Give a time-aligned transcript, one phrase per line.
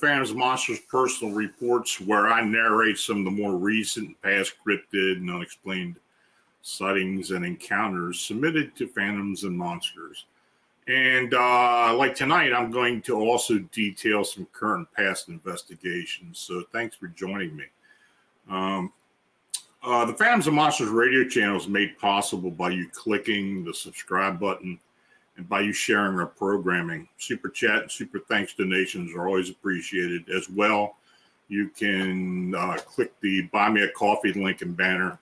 [0.00, 5.30] Phantoms Monsters Personal Reports, where I narrate some of the more recent, past cryptid and
[5.30, 5.96] unexplained
[6.62, 10.26] sightings and encounters submitted to Phantoms and Monsters.
[10.88, 16.38] And uh, like tonight, I'm going to also detail some current past investigations.
[16.38, 17.64] So thanks for joining me.
[18.48, 18.92] Um,
[19.82, 24.40] uh, the Phantoms and Monsters radio channel is made possible by you clicking the subscribe
[24.40, 24.78] button
[25.40, 27.08] and by you sharing our programming.
[27.16, 30.28] Super chat and super thanks donations are always appreciated.
[30.28, 30.96] As well,
[31.48, 35.18] you can uh, click the Buy Me a Coffee link and banner,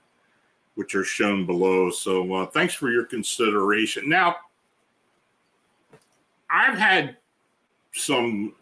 [0.75, 1.91] which are shown below.
[1.91, 4.09] So uh, thanks for your consideration.
[4.09, 4.37] Now,
[6.51, 7.17] I've had
[7.95, 8.55] some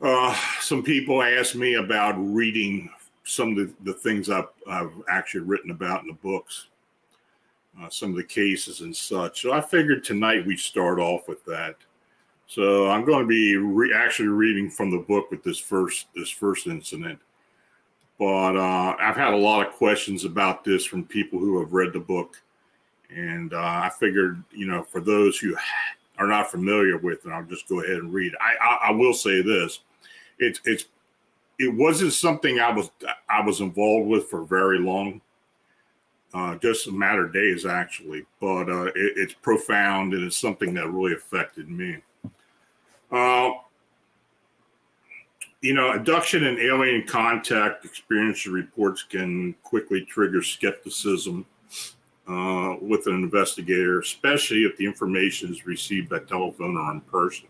[0.00, 2.90] uh, some people ask me about reading
[3.24, 6.68] some of the, the things I've, I've actually written about in the books
[7.80, 9.42] uh, some of the cases and such.
[9.42, 11.76] So I figured tonight we'd start off with that.
[12.46, 16.30] So I'm going to be re- actually reading from the book with this first this
[16.30, 17.18] first incident.
[18.18, 21.92] But uh, I've had a lot of questions about this from people who have read
[21.92, 22.40] the book,
[23.10, 25.56] and uh, I figured, you know, for those who
[26.18, 28.32] are not familiar with it, I'll just go ahead and read.
[28.40, 29.80] I, I, I will say this:
[30.38, 30.84] it's it's
[31.58, 32.90] it wasn't something I was
[33.28, 35.20] I was involved with for very long
[36.34, 40.72] uh, just a matter of days actually, but uh, it, it's profound and it's something
[40.74, 41.98] that really affected me.
[43.10, 43.50] Uh,
[45.60, 51.46] you know, abduction and alien contact experience reports can quickly trigger skepticism
[52.26, 57.46] uh, with an investigator, especially if the information is received by telephone or in person.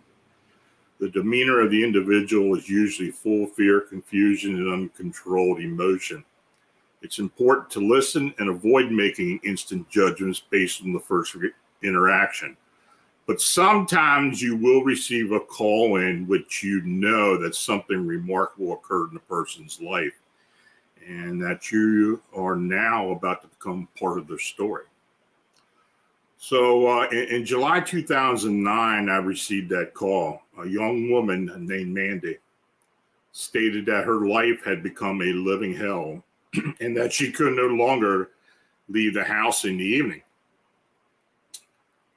[0.98, 6.24] The demeanor of the individual is usually full of fear, confusion, and uncontrolled emotion.
[7.02, 11.50] It's important to listen and avoid making instant judgments based on the first re-
[11.82, 12.56] interaction.
[13.26, 19.08] But sometimes you will receive a call in which you know that something remarkable occurred
[19.08, 20.14] in the person's life
[21.06, 24.84] and that you are now about to become part of their story.
[26.38, 30.42] So uh, in, in July 2009, I received that call.
[30.58, 32.38] A young woman named Mandy
[33.32, 36.22] stated that her life had become a living hell
[36.80, 38.30] and that she could no longer
[38.88, 40.22] leave the house in the evening.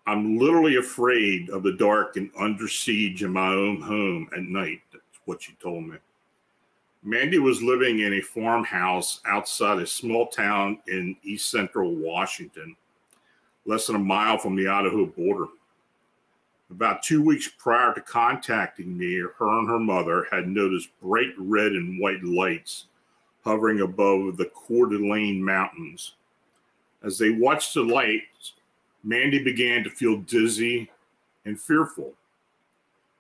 [0.07, 4.81] I'm literally afraid of the dark and under siege in my own home at night.
[4.91, 5.97] That's what she told me.
[7.01, 12.75] Mandy was living in a farmhouse outside a small town in east central Washington,
[13.65, 15.45] less than a mile from the Idaho border.
[16.71, 21.73] About two weeks prior to contacting me, her and her mother had noticed bright red
[21.73, 22.87] and white lights
[23.45, 26.15] hovering above the Coeur d'Alene Mountains.
[27.03, 28.53] As they watched the lights,
[29.03, 30.89] Mandy began to feel dizzy
[31.45, 32.13] and fearful.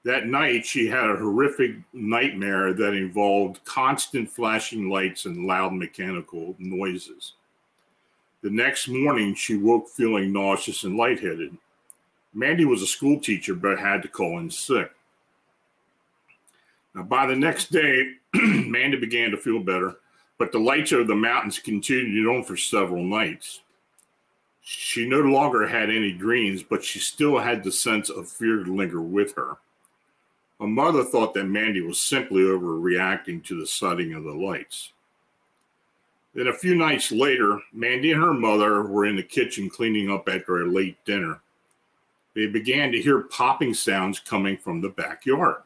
[0.03, 6.55] That night, she had a horrific nightmare that involved constant flashing lights and loud mechanical
[6.57, 7.33] noises.
[8.41, 11.55] The next morning, she woke feeling nauseous and lightheaded.
[12.33, 14.91] Mandy was a school teacher but had to call in sick.
[16.93, 19.97] Now, by the next day, Mandy began to feel better
[20.37, 23.61] but the lights over the mountains continued on for several nights.
[24.61, 28.75] She no longer had any dreams, but she still had the sense of fear to
[28.75, 29.57] linger with her.
[30.59, 34.91] Her mother thought that Mandy was simply overreacting to the sighting of the lights.
[36.33, 40.27] Then a few nights later, Mandy and her mother were in the kitchen cleaning up
[40.27, 41.41] after a late dinner.
[42.33, 45.61] They began to hear popping sounds coming from the backyard.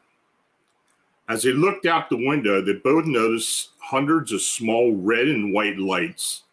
[1.28, 5.76] As they looked out the window, they both noticed hundreds of small red and white
[5.76, 6.44] lights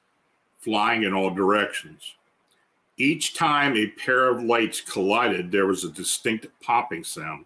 [0.58, 2.16] flying in all directions.
[2.98, 7.46] Each time a pair of lights collided, there was a distinct popping sound.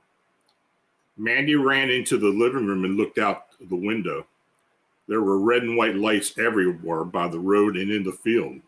[1.18, 4.26] Mandy ran into the living room and looked out the window.
[5.10, 8.62] There were red and white lights everywhere by the road and in the field.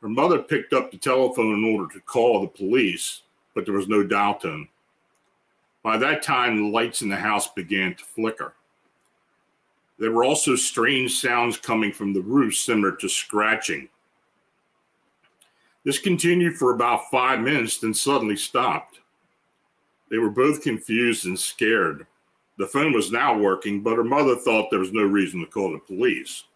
[0.00, 3.20] Her mother picked up the telephone in order to call the police,
[3.54, 4.68] but there was no dial tone.
[5.82, 8.54] By that time, the lights in the house began to flicker.
[10.02, 13.88] There were also strange sounds coming from the roof, similar to scratching.
[15.84, 18.98] This continued for about five minutes, then suddenly stopped.
[20.10, 22.08] They were both confused and scared.
[22.58, 25.70] The phone was now working, but her mother thought there was no reason to call
[25.70, 26.46] the police.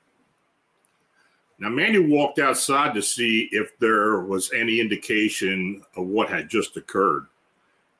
[1.60, 6.76] Now, Mandy walked outside to see if there was any indication of what had just
[6.76, 7.26] occurred.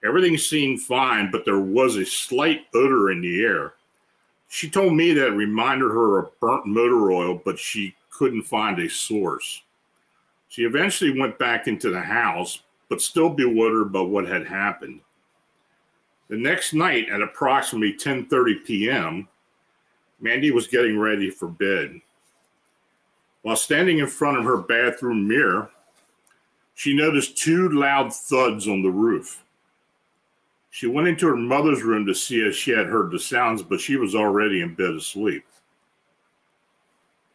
[0.05, 3.75] Everything seemed fine, but there was a slight odor in the air.
[4.49, 8.89] She told me that reminded her of burnt motor oil, but she couldn't find a
[8.89, 9.63] source.
[10.49, 15.01] She eventually went back into the house, but still bewildered by what had happened.
[16.29, 19.29] The next night at approximately 10:30 p.m.,
[20.21, 22.01] Mandy was getting ready for bed.
[23.43, 25.71] While standing in front of her bathroom mirror,
[26.75, 29.45] she noticed two loud thuds on the roof.
[30.77, 33.81] She went into her mother's room to see if she had heard the sounds, but
[33.81, 35.43] she was already in bed asleep.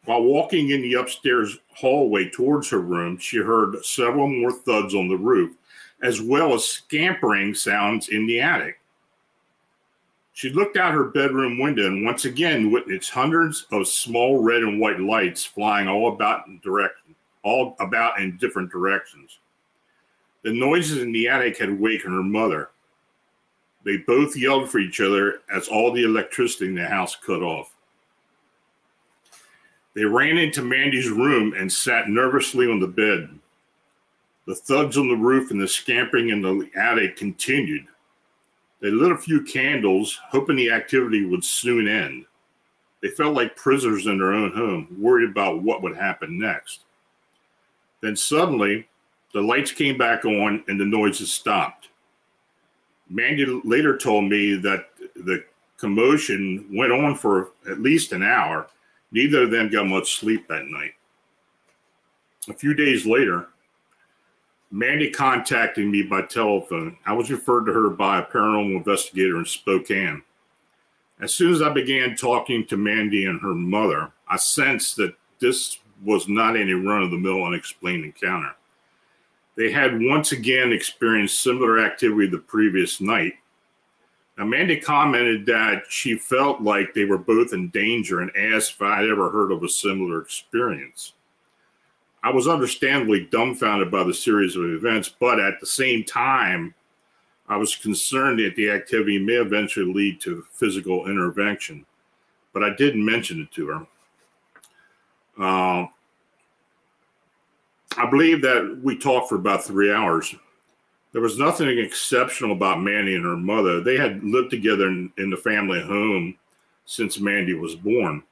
[0.04, 5.08] While walking in the upstairs hallway towards her room, she heard several more thuds on
[5.08, 5.56] the roof,
[6.04, 8.78] as well as scampering sounds in the attic.
[10.34, 14.78] She looked out her bedroom window and once again witnessed hundreds of small red and
[14.78, 19.40] white lights flying all about in direction, all about in different directions.
[20.42, 22.70] The noises in the attic had wakened her mother.
[23.84, 27.74] They both yelled for each other as all the electricity in the house cut off.
[29.94, 33.38] They ran into Mandy's room and sat nervously on the bed.
[34.46, 37.86] The thuds on the roof and the scampering in the attic continued.
[38.80, 42.26] They lit a few candles, hoping the activity would soon end.
[43.00, 46.80] They felt like prisoners in their own home, worried about what would happen next.
[48.00, 48.88] Then suddenly,
[49.32, 51.88] the lights came back on and the noises stopped.
[53.12, 55.44] Mandy later told me that the
[55.76, 58.68] commotion went on for at least an hour.
[59.10, 60.94] Neither of them got much sleep that night.
[62.48, 63.48] A few days later,
[64.70, 66.96] Mandy contacted me by telephone.
[67.04, 70.22] I was referred to her by a paranormal investigator in Spokane.
[71.20, 75.78] As soon as I began talking to Mandy and her mother, I sensed that this
[76.02, 78.56] was not any run of the mill unexplained encounter.
[79.56, 83.34] They had once again experienced similar activity the previous night.
[84.38, 89.08] Amanda commented that she felt like they were both in danger and asked if I'd
[89.08, 91.12] ever heard of a similar experience.
[92.24, 96.74] I was understandably dumbfounded by the series of events, but at the same time,
[97.48, 101.84] I was concerned that the activity may eventually lead to physical intervention.
[102.52, 103.86] But I didn't mention it to her.
[105.38, 105.86] Uh,
[107.96, 110.34] I believe that we talked for about three hours.
[111.12, 113.80] There was nothing exceptional about Mandy and her mother.
[113.80, 116.36] They had lived together in, in the family home
[116.86, 118.22] since Mandy was born.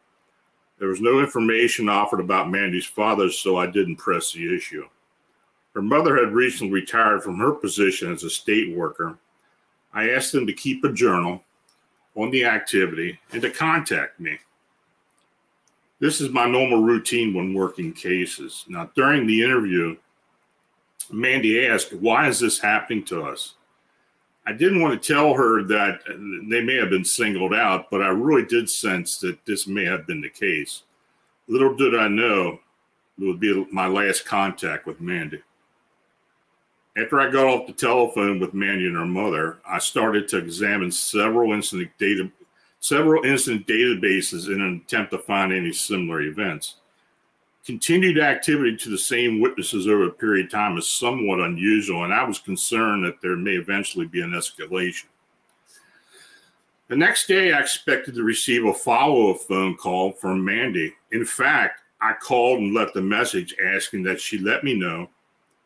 [0.79, 4.89] There was no information offered about Mandy's father, so I didn't press the issue.
[5.75, 9.19] Her mother had recently retired from her position as a state worker.
[9.93, 11.45] I asked them to keep a journal
[12.17, 14.39] on the activity and to contact me.
[16.01, 18.65] This is my normal routine when working cases.
[18.69, 19.97] Now, during the interview,
[21.13, 23.55] Mandy asked, Why is this happening to us?
[24.47, 26.01] I didn't want to tell her that
[26.49, 30.07] they may have been singled out, but I really did sense that this may have
[30.07, 30.85] been the case.
[31.47, 32.59] Little did I know
[33.19, 35.43] it would be my last contact with Mandy.
[36.97, 40.91] After I got off the telephone with Mandy and her mother, I started to examine
[40.91, 42.31] several incident data,
[42.81, 46.77] several incident databases in an attempt to find any similar events.
[47.65, 52.13] Continued activity to the same witnesses over a period of time is somewhat unusual, and
[52.13, 55.05] I was concerned that there may eventually be an escalation.
[56.89, 60.95] The next day, I expected to receive a follow up phone call from Mandy.
[61.13, 65.09] In fact, I called and left a message asking that she let me know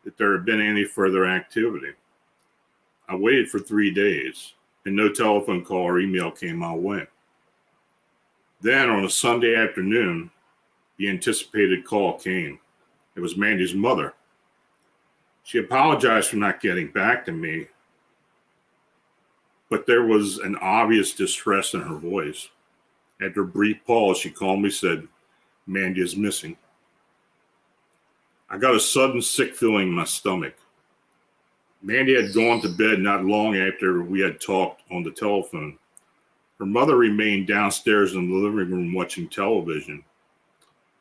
[0.03, 1.93] that there had been any further activity.
[3.07, 4.53] I waited for three days,
[4.85, 7.07] and no telephone call or email came my way.
[8.61, 10.31] Then on a Sunday afternoon,
[10.97, 12.59] the anticipated call came.
[13.15, 14.13] It was Mandy's mother.
[15.43, 17.67] She apologized for not getting back to me,
[19.69, 22.49] but there was an obvious distress in her voice.
[23.21, 25.07] After a brief pause, she calmly said,
[25.67, 26.57] Mandy is missing.
[28.49, 30.55] I got a sudden sick feeling in my stomach.
[31.85, 35.77] Mandy had gone to bed not long after we had talked on the telephone.
[36.57, 40.03] Her mother remained downstairs in the living room watching television.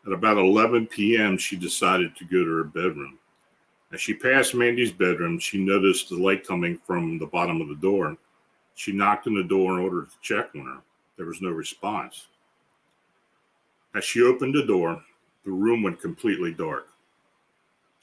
[0.06, 3.18] At about 11 p.m., she decided to go to her bedroom.
[3.94, 7.76] As she passed Mandy's bedroom, she noticed the light coming from the bottom of the
[7.76, 8.18] door.
[8.74, 10.82] She knocked on the door in order to check on her.
[11.16, 12.26] There was no response.
[13.94, 15.02] As she opened the door,
[15.46, 16.88] the room went completely dark.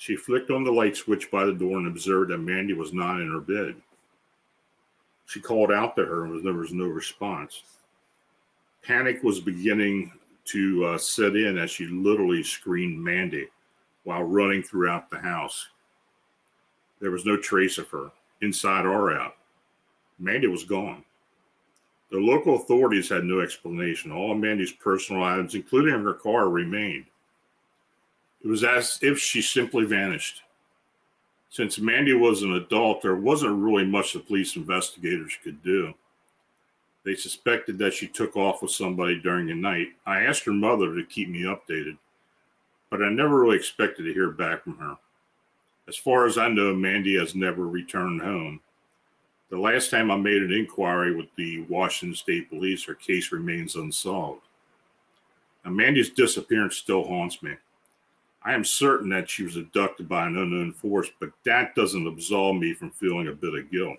[0.01, 3.21] She flicked on the light switch by the door and observed that Mandy was not
[3.21, 3.75] in her bed.
[5.27, 7.61] She called out to her and there was no response.
[8.81, 10.11] Panic was beginning
[10.45, 13.47] to uh, set in as she literally screamed Mandy
[14.03, 15.67] while running throughout the house.
[16.99, 18.09] There was no trace of her,
[18.41, 19.35] inside or out.
[20.17, 21.05] Mandy was gone.
[22.09, 24.11] The local authorities had no explanation.
[24.11, 27.05] All of Mandy's personal items, including her car, remained.
[28.43, 30.41] It was as if she simply vanished.
[31.49, 35.93] Since Mandy was an adult, there wasn't really much the police investigators could do.
[37.03, 39.89] They suspected that she took off with somebody during the night.
[40.05, 41.97] I asked her mother to keep me updated,
[42.89, 44.97] but I never really expected to hear back from her.
[45.87, 48.59] As far as I know, Mandy has never returned home.
[49.49, 53.75] The last time I made an inquiry with the Washington State Police, her case remains
[53.75, 54.43] unsolved.
[55.65, 57.55] Now, Mandy's disappearance still haunts me.
[58.43, 62.55] I am certain that she was abducted by an unknown force, but that doesn't absolve
[62.55, 63.97] me from feeling a bit of guilt.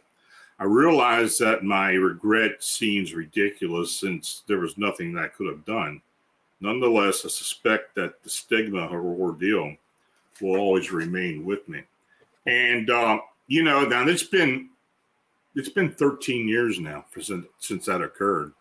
[0.59, 5.65] I realize that my regret seems ridiculous since there was nothing that I could have
[5.65, 6.03] done.
[6.61, 9.77] Nonetheless, I suspect that the stigma of her ordeal
[10.41, 11.83] will always remain with me.
[12.47, 14.71] And uh, you know, now it's been
[15.55, 18.53] it's been 13 years now since, since that occurred.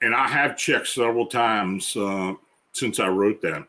[0.00, 2.34] And I have checked several times uh,
[2.72, 3.66] since I wrote that.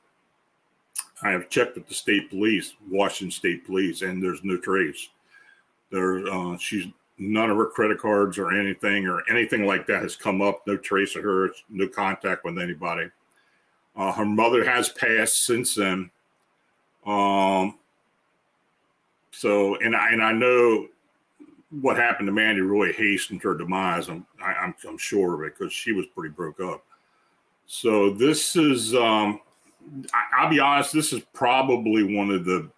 [1.24, 5.10] I have checked with the state police, Washington State Police, and there's no trace.
[5.90, 6.88] There, uh, she's
[7.18, 10.66] none of her credit cards or anything or anything like that has come up.
[10.68, 11.52] No trace of her.
[11.70, 13.10] No contact with anybody.
[13.96, 16.10] Uh, her mother has passed since then.
[17.06, 17.78] Um.
[19.32, 20.88] So, and I and I know
[21.82, 24.10] what happened to Mandy really hastened her demise.
[24.10, 26.84] I'm I, am I'm sure of it because she was pretty broke up.
[27.66, 29.40] So this is um,
[30.14, 30.94] I, will be honest.
[30.94, 32.70] This is probably one of the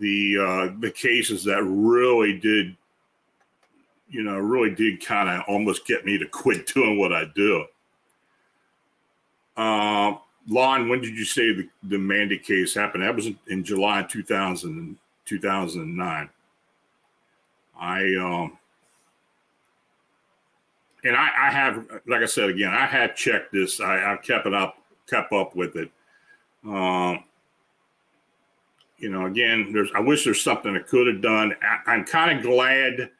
[0.00, 2.76] the uh, the cases that really did
[4.08, 7.66] you know really did kind of almost get me to quit doing what I do.
[9.56, 10.14] Uh,
[10.48, 13.02] Lon, when did you say the, the Mandy case happened?
[13.02, 16.28] That was in July 2000, 2009.
[17.76, 18.56] I um
[21.02, 23.80] and I, I have like I said again, I had checked this.
[23.80, 25.90] I, I've kept it up, kept up with it.
[26.64, 27.24] Um,
[28.98, 31.54] you know, again, there's I wish there's something I could have done.
[31.86, 33.10] I, am kind of glad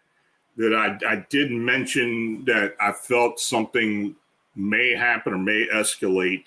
[0.57, 4.15] that I, I did mention that I felt something
[4.55, 6.47] may happen or may escalate.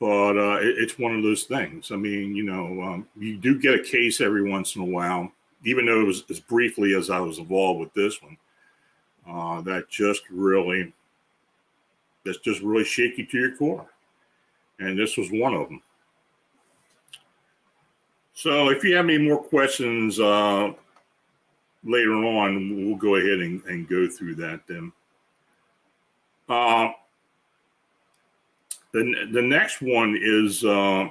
[0.00, 1.92] But uh, it, it's one of those things.
[1.92, 5.30] I mean, you know, um, you do get a case every once in a while
[5.64, 8.36] even though it was as briefly as I was involved with this one,
[9.28, 10.92] uh, that just really,
[12.24, 13.86] that's just really shake you to your core.
[14.78, 15.82] And this was one of them.
[18.32, 20.72] So if you have any more questions uh,
[21.84, 24.92] later on, we'll go ahead and, and go through that then.
[26.48, 26.88] Uh,
[28.92, 31.08] the, the next one is, uh,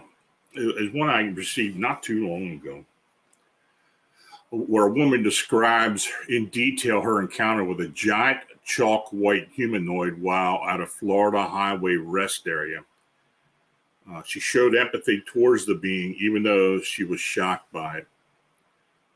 [0.56, 2.84] is one I received not too long ago
[4.51, 8.39] where a woman describes in detail her encounter with a giant
[8.70, 12.82] chalk white humanoid while at a Florida highway rest area.
[14.10, 18.08] Uh, she showed empathy towards the being, even though she was shocked by it.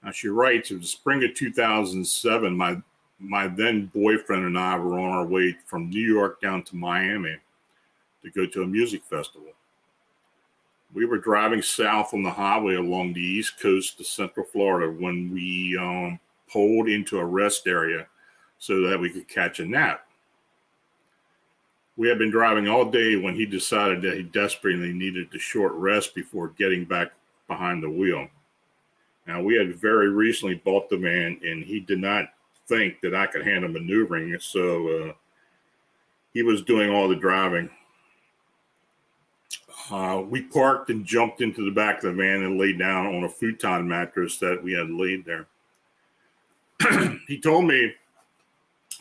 [0.04, 2.82] Now she writes, in the spring of 2007, my
[3.20, 7.38] my then boyfriend and I were on our way from New York down to Miami
[8.22, 9.54] to go to a music festival
[10.94, 15.32] we were driving south on the highway along the east coast to Central Florida when
[15.32, 16.20] we um,
[16.52, 18.08] pulled into a rest area
[18.64, 20.06] so that we could catch a nap.
[21.98, 25.74] We had been driving all day when he decided that he desperately needed a short
[25.74, 27.12] rest before getting back
[27.48, 28.28] behind the wheel.
[29.28, 32.30] Now, we had very recently bought the van, and he did not
[32.68, 35.14] think that I could handle maneuvering, so uh,
[36.34, 37.70] he was doing all the driving
[39.92, 43.24] uh, we parked and jumped into the back of the van and laid down on
[43.24, 45.48] a futon mattress that we had laid there.
[47.28, 47.94] he told me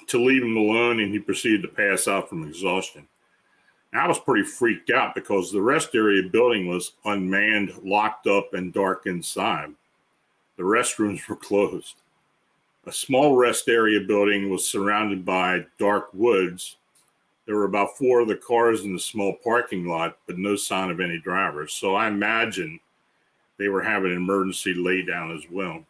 [0.08, 3.06] to leave him alone and he proceeded to pass out from exhaustion.
[3.94, 8.72] I was pretty freaked out because the rest area building was unmanned, locked up, and
[8.72, 9.70] dark inside.
[10.56, 11.96] The restrooms were closed.
[12.86, 16.76] A small rest area building was surrounded by dark woods
[17.46, 20.90] there were about four of the cars in the small parking lot, but no sign
[20.90, 21.72] of any drivers.
[21.72, 22.78] So I imagine
[23.58, 25.84] they were having an emergency laydown as well.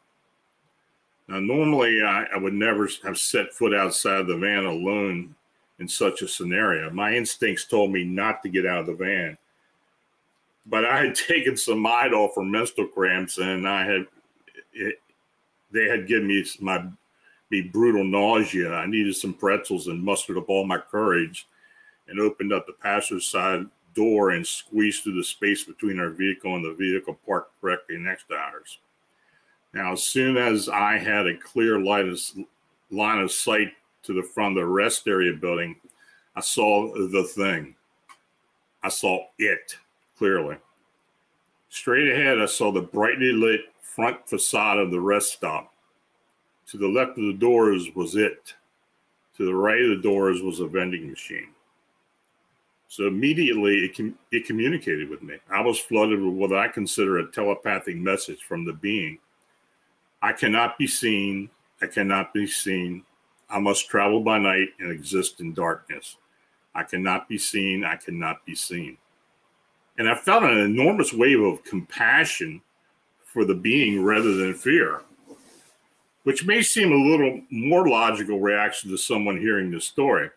[1.28, 5.34] Now, normally I, I would never have set foot outside the van alone
[5.78, 6.90] in such a scenario.
[6.90, 9.38] My instincts told me not to get out of the van.
[10.66, 14.06] But I had taken some Midol for menstrual cramps, and I had
[14.72, 15.00] it,
[15.70, 16.84] they had given me my
[17.50, 18.72] me brutal nausea.
[18.72, 21.46] I needed some pretzels and mustered up all my courage
[22.08, 26.56] and opened up the passenger side door and squeezed through the space between our vehicle
[26.56, 28.78] and the vehicle parked directly next to ours.
[29.74, 32.20] Now, as soon as I had a clear line of,
[32.90, 35.76] line of sight to the front of the rest area building,
[36.36, 37.74] I saw the thing.
[38.82, 39.76] I saw it
[40.16, 40.56] clearly.
[41.68, 45.72] Straight ahead, I saw the brightly lit front facade of the rest stop.
[46.68, 48.54] To the left of the doors was it.
[49.36, 51.48] To the right of the doors was a vending machine.
[52.88, 55.36] So immediately it, com- it communicated with me.
[55.50, 59.18] I was flooded with what I consider a telepathic message from the being.
[60.22, 61.50] I cannot be seen.
[61.82, 63.04] I cannot be seen.
[63.50, 66.16] I must travel by night and exist in darkness.
[66.74, 67.84] I cannot be seen.
[67.84, 68.96] I cannot be seen.
[69.98, 72.62] And I felt an enormous wave of compassion
[73.24, 75.02] for the being rather than fear,
[76.22, 80.30] which may seem a little more logical reaction to someone hearing this story.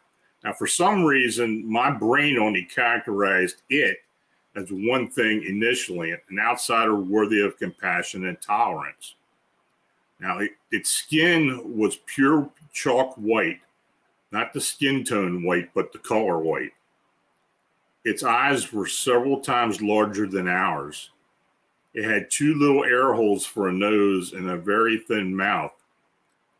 [0.43, 3.97] Now, for some reason, my brain only characterized it
[4.55, 9.15] as one thing initially, an outsider worthy of compassion and tolerance.
[10.19, 13.59] Now, it, its skin was pure chalk white,
[14.31, 16.71] not the skin tone white, but the color white.
[18.03, 21.09] Its eyes were several times larger than ours.
[21.93, 25.71] It had two little air holes for a nose and a very thin mouth.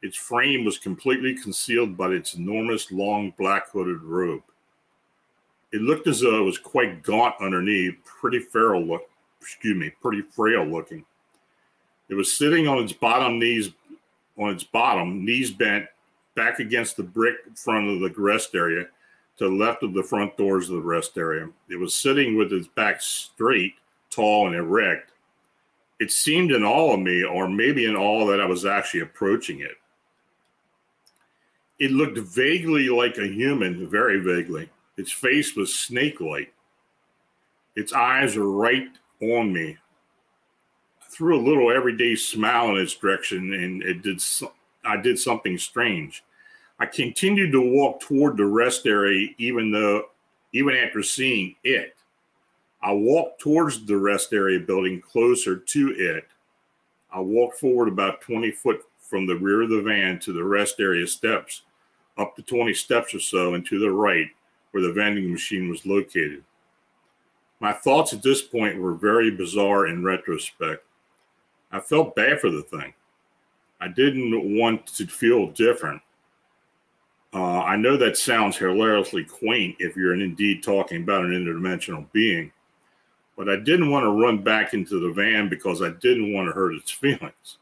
[0.02, 4.44] Its frame was completely concealed by its enormous long black hooded robe.
[5.72, 9.10] It looked as though it was quite gaunt underneath, pretty feral look,
[9.42, 11.06] excuse me, pretty frail looking.
[12.10, 13.72] It was sitting on its bottom knees,
[14.38, 15.86] on its bottom, knees bent,
[16.36, 18.88] back against the brick front of the rest area,
[19.38, 21.50] to the left of the front doors of the rest area.
[21.70, 23.76] It was sitting with its back straight,
[24.10, 25.12] tall, and erect.
[26.00, 29.62] It seemed in awe of me, or maybe in awe that I was actually approaching
[29.62, 29.78] it.
[31.80, 34.70] It looked vaguely like a human, very vaguely.
[34.98, 36.54] Its face was snake like.
[37.76, 38.88] Its eyes were right
[39.22, 39.78] on me.
[41.16, 44.22] Threw a little everyday smile in its direction, and it did.
[44.84, 46.26] I did something strange.
[46.78, 50.10] I continued to walk toward the rest area, even though,
[50.52, 51.96] even after seeing it.
[52.84, 56.28] I walked towards the rest area building closer to it.
[57.14, 60.82] I walked forward about 20 foot from the rear of the van to the rest
[60.82, 61.62] area steps,
[62.18, 64.28] up to 20 steps or so, and to the right,
[64.72, 66.44] where the vending machine was located.
[67.62, 70.84] My thoughts at this point were very bizarre in retrospect.
[71.72, 72.94] I felt bad for the thing.
[73.82, 76.02] I didn't want to feel different.
[77.34, 82.52] Uh, I know that sounds hilariously quaint if you're indeed talking about an interdimensional being,
[83.36, 86.54] but I didn't want to run back into the van because I didn't want to
[86.54, 87.58] hurt its feelings.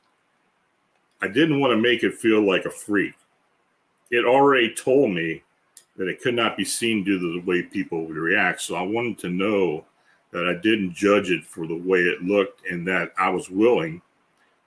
[1.21, 3.15] I didn't want to make it feel like a freak.
[4.11, 5.41] It already told me
[5.95, 8.61] that it could not be seen due to the way people would react.
[8.61, 9.85] So I wanted to know
[10.33, 14.01] that I didn't judge it for the way it looked and that I was willing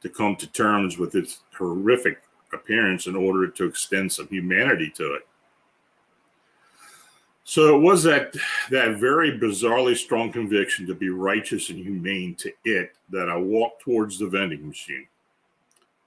[0.01, 5.15] to come to terms with its horrific appearance in order to extend some humanity to
[5.15, 5.27] it.
[7.43, 8.35] So it was that
[8.71, 13.83] that very bizarrely strong conviction to be righteous and humane to it that I walked
[13.83, 15.07] towards the vending machine.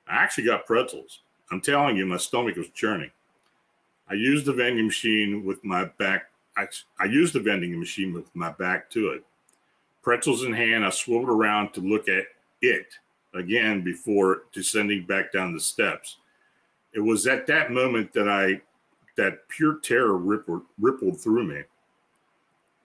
[0.08, 1.19] I actually got pretzels.
[1.52, 3.12] I'm telling you, my stomach was churning.
[4.10, 6.30] I used the vending machine with my back.
[6.58, 6.67] I,
[7.00, 9.24] I used the vending machine with my back to it.
[10.02, 12.26] Pretzels in hand, I swiveled around to look at
[12.62, 12.88] it
[13.34, 16.18] again before descending back down the steps.
[16.94, 18.62] It was at that moment that I
[19.18, 21.64] that pure terror rippled, rippled through me.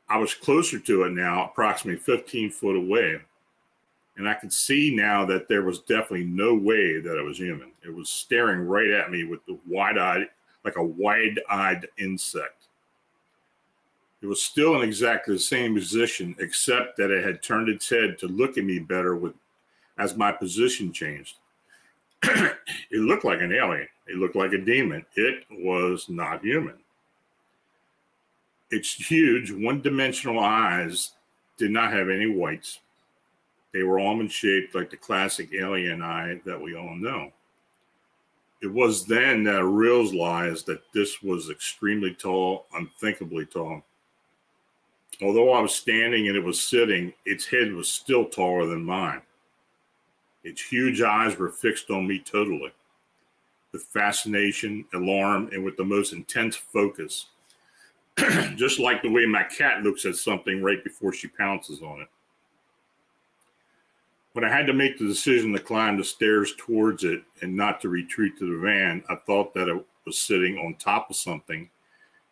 [0.08, 3.20] I was closer to it now, approximately 15 foot away.
[4.16, 7.70] And I could see now that there was definitely no way that it was human.
[7.84, 10.26] It was staring right at me with the wide eyed,
[10.64, 12.63] like a wide eyed insect.
[14.24, 18.16] It was still in exactly the same position, except that it had turned its head
[18.20, 19.34] to look at me better with
[19.98, 21.36] as my position changed.
[22.22, 22.56] it
[22.90, 23.86] looked like an alien.
[24.06, 25.04] It looked like a demon.
[25.14, 26.76] It was not human.
[28.70, 31.10] Its huge, one dimensional eyes
[31.58, 32.80] did not have any whites.
[33.74, 37.30] They were almond shaped like the classic alien eye that we all know.
[38.62, 43.82] It was then that I realized that this was extremely tall, unthinkably tall.
[45.22, 49.22] Although I was standing and it was sitting, its head was still taller than mine.
[50.42, 52.72] Its huge eyes were fixed on me totally,
[53.72, 57.26] with fascination, alarm, and with the most intense focus.
[58.56, 62.08] Just like the way my cat looks at something right before she pounces on it.
[64.34, 67.80] When I had to make the decision to climb the stairs towards it and not
[67.80, 71.70] to retreat to the van, I thought that it was sitting on top of something.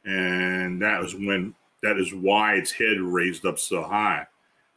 [0.05, 4.27] And that was when that is why its head raised up so high.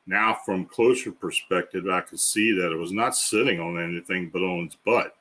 [0.07, 4.41] Now, from closer perspective, I could see that it was not sitting on anything but
[4.41, 5.15] on its butt.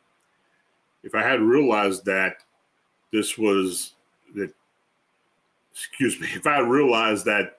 [1.03, 2.37] If I had realized that
[3.13, 3.95] this was
[4.35, 4.53] that,
[5.73, 7.59] excuse me, if I had realized that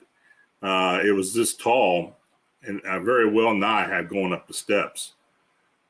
[0.62, 2.18] uh, it was this tall,
[2.64, 5.14] and I very well not have gone up the steps.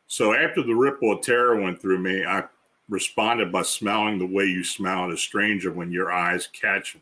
[0.08, 2.44] So after the ripple of terror went through me, I
[2.90, 6.98] responded by smiling the way you smile at a stranger when your eyes catch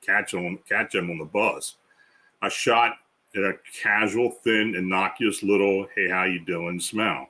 [0.00, 1.76] catch on catch them on the bus.
[2.42, 2.96] I shot
[3.36, 7.28] at a casual, thin, innocuous little "Hey, how you doing?" smile.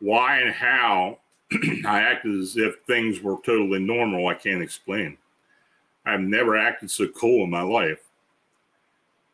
[0.00, 1.18] Why and how
[1.86, 5.16] I acted as if things were totally normal, I can't explain.
[6.06, 8.00] I've never acted so cool in my life.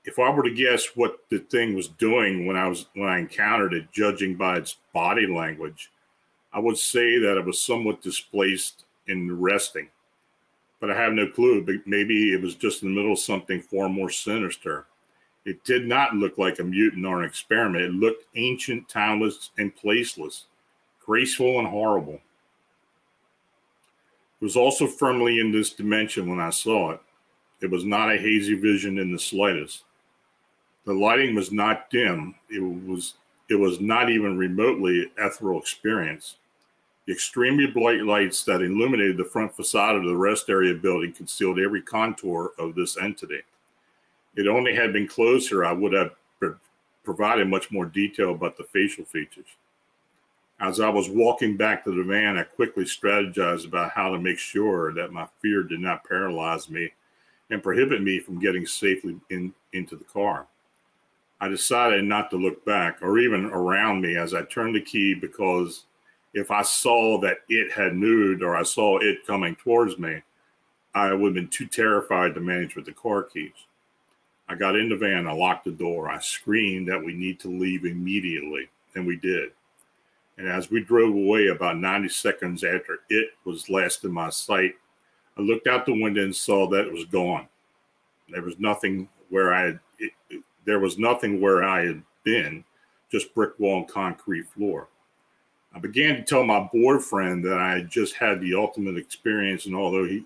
[0.04, 3.18] If I were to guess what the thing was doing when I was when I
[3.18, 5.90] encountered it, judging by its body language,
[6.52, 9.88] I would say that it was somewhat displaced in resting.
[10.80, 11.62] But I have no clue.
[11.62, 14.86] But maybe it was just in the middle of something far more sinister.
[15.44, 17.84] It did not look like a mutant or an experiment.
[17.84, 20.44] It looked ancient, timeless, and placeless,
[21.04, 22.20] graceful and horrible.
[24.40, 27.00] It was also firmly in this dimension when I saw it.
[27.60, 29.84] It was not a hazy vision in the slightest.
[30.86, 32.34] The lighting was not dim.
[32.48, 33.14] It was
[33.48, 36.36] it was not even remotely ethereal experience.
[37.11, 41.83] Extremely bright lights that illuminated the front facade of the rest area building concealed every
[41.83, 43.40] contour of this entity.
[44.37, 46.12] It only had been closer, I would have
[47.03, 49.49] provided much more detail about the facial features.
[50.61, 54.38] As I was walking back to the van, I quickly strategized about how to make
[54.38, 56.92] sure that my fear did not paralyze me
[57.51, 60.46] and prohibit me from getting safely in, into the car.
[61.40, 65.14] I decided not to look back or even around me as I turned the key
[65.14, 65.87] because
[66.32, 70.22] if I saw that it had moved or I saw it coming towards me,
[70.94, 73.52] I would have been too terrified to manage with the car keys.
[74.48, 77.48] I got in the van, I locked the door, I screamed that we need to
[77.48, 79.50] leave immediately, and we did.
[80.38, 84.74] And as we drove away about 90 seconds after it was last in my sight,
[85.38, 87.46] I looked out the window and saw that it was gone.
[88.28, 90.12] There was nothing where I had, it,
[90.64, 92.64] there was nothing where I had been,
[93.10, 94.88] just brick wall and concrete floor.
[95.74, 100.04] I began to tell my boyfriend that I just had the ultimate experience, and although
[100.04, 100.24] he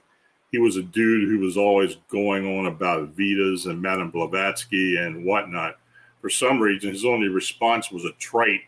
[0.50, 5.24] he was a dude who was always going on about Vitas and Madame Blavatsky and
[5.24, 5.78] whatnot,
[6.20, 8.62] for some reason his only response was a trite,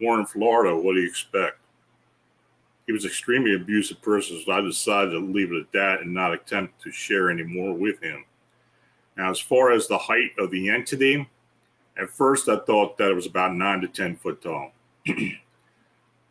[0.00, 0.76] "We're in Florida.
[0.76, 1.58] What do you expect?"
[2.86, 6.34] He was extremely abusive person, so I decided to leave it at that and not
[6.34, 8.24] attempt to share any more with him.
[9.16, 11.28] Now, as far as the height of the entity,
[11.96, 14.72] at first I thought that it was about nine to 10 foot tall.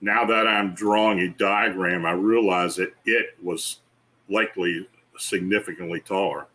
[0.01, 3.79] now that I'm drawing a diagram, I realize that it was
[4.29, 6.47] likely significantly taller.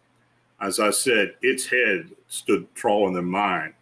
[0.60, 3.74] As I said, its head stood taller than mine,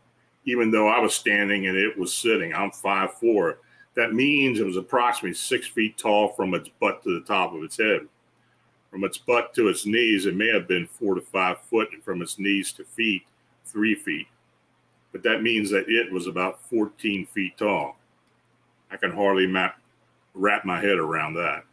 [0.46, 2.53] even though I was standing and it was sitting.
[2.53, 3.59] I'm five four.
[3.94, 7.62] That means it was approximately six feet tall from its butt to the top of
[7.62, 8.09] its head.
[8.90, 12.03] From its butt to its knees, it may have been four to five foot, and
[12.03, 13.22] from its knees to feet,
[13.64, 14.27] three feet.
[15.12, 17.96] But that means that it was about 14 feet tall.
[18.92, 19.81] I can hardly map,
[20.35, 21.64] wrap my head around that.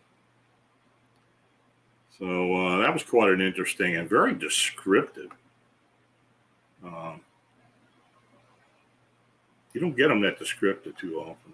[2.18, 5.32] So uh, that was quite an interesting and very descriptive.
[6.84, 7.22] Um,
[9.74, 11.54] you don't get them that descriptive too often.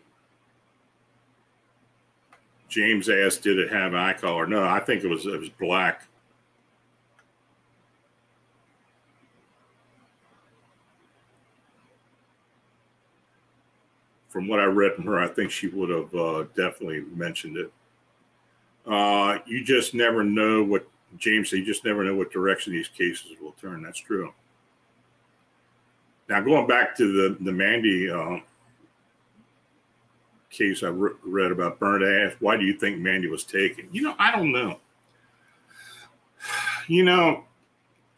[2.69, 6.03] James asked, "Did it have eye color?" No, I think it was it was black.
[14.35, 17.71] From what I read from her, I think she would have uh, definitely mentioned it.
[18.85, 20.85] Uh, you just never know what
[21.17, 21.59] James said.
[21.59, 23.81] You just never know what direction these cases will turn.
[23.81, 24.33] That's true.
[26.27, 28.39] Now, going back to the the Mandy uh,
[30.49, 33.87] case I re- read about Bernard asked, why do you think Mandy was taken?
[33.93, 34.81] You know, I don't know.
[36.89, 37.45] You know,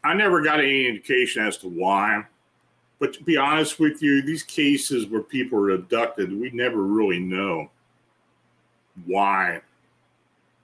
[0.02, 2.24] I never got any indication as to why.
[2.98, 7.20] But to be honest with you, these cases where people are abducted, we never really
[7.20, 7.70] know
[9.06, 9.60] why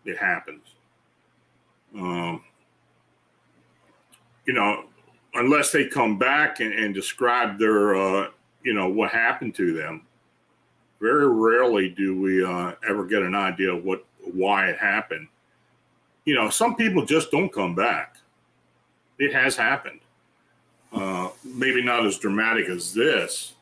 [0.04, 0.62] it happens.
[1.96, 2.42] Um,
[4.46, 4.84] you know,
[5.34, 8.28] unless they come back and, and describe their, uh,
[8.64, 10.04] you know, what happened to them
[11.04, 15.28] very rarely do we uh, ever get an idea of what why it happened.
[16.24, 18.16] You know, some people just don't come back.
[19.18, 20.00] It has happened.
[20.94, 23.54] Uh, maybe not as dramatic as this,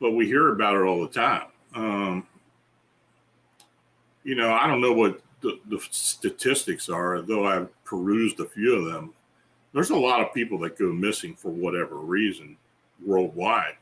[0.00, 1.46] but we hear about it all the time.
[1.74, 2.26] Um,
[4.22, 8.76] you know, I don't know what the, the, statistics are, though I've perused a few
[8.76, 9.12] of them.
[9.72, 12.56] There's a lot of people that go missing for whatever reason
[13.04, 13.74] worldwide.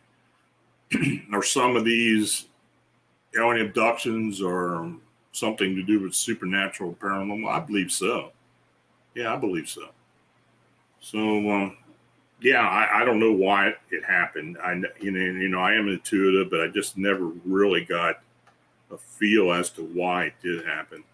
[1.32, 2.46] are some of these
[3.38, 4.90] alien abductions or
[5.32, 7.48] something to do with supernatural paranormal?
[7.48, 8.32] I believe so.
[9.14, 9.88] Yeah, I believe so.
[11.04, 11.18] So,
[11.50, 11.76] um,
[12.40, 14.56] yeah, I, I don't know why it, happened.
[14.62, 18.22] I you know you know I am intuitive, but I just never really got
[18.90, 21.04] a feel as to why it did happen.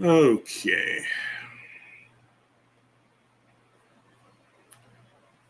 [0.00, 0.98] Okay.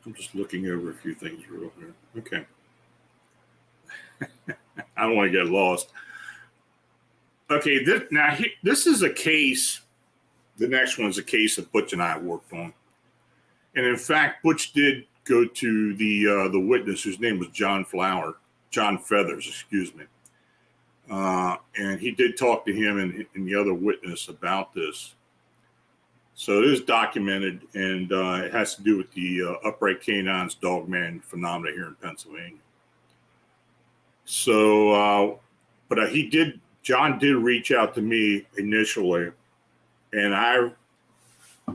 [0.06, 1.94] I'm just looking over a few things real here.
[2.16, 2.46] Okay.
[4.96, 5.90] I don't want to get lost.
[7.50, 9.82] Okay, this, now this is a case.
[10.62, 12.72] The next one is a case that Butch and I worked on,
[13.74, 17.84] and in fact, Butch did go to the uh, the witness whose name was John
[17.84, 18.36] Flower,
[18.70, 20.04] John Feathers, excuse me,
[21.10, 25.16] uh, and he did talk to him and, and the other witness about this.
[26.34, 30.54] So it is documented, and uh, it has to do with the uh, upright canines
[30.54, 32.62] dogman phenomena here in Pennsylvania.
[34.26, 35.36] So, uh,
[35.88, 39.32] but uh, he did, John did reach out to me initially,
[40.12, 40.70] and I,
[41.68, 41.74] uh,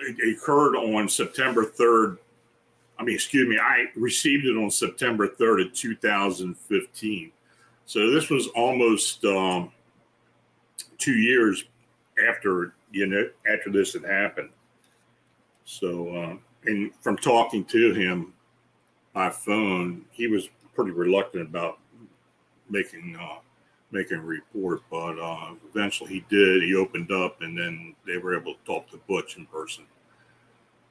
[0.00, 2.18] it occurred on September 3rd.
[2.98, 7.32] I mean, excuse me, I received it on September 3rd of 2015.
[7.84, 9.70] So this was almost um,
[10.98, 11.64] two years
[12.28, 14.50] after you know after this had happened.
[15.64, 18.32] So uh, and from talking to him
[19.12, 21.78] by phone, he was pretty reluctant about
[22.68, 23.36] making uh,
[23.90, 26.62] making a report, but uh, eventually he did.
[26.62, 29.84] He opened up, and then they were able to talk to Butch in person.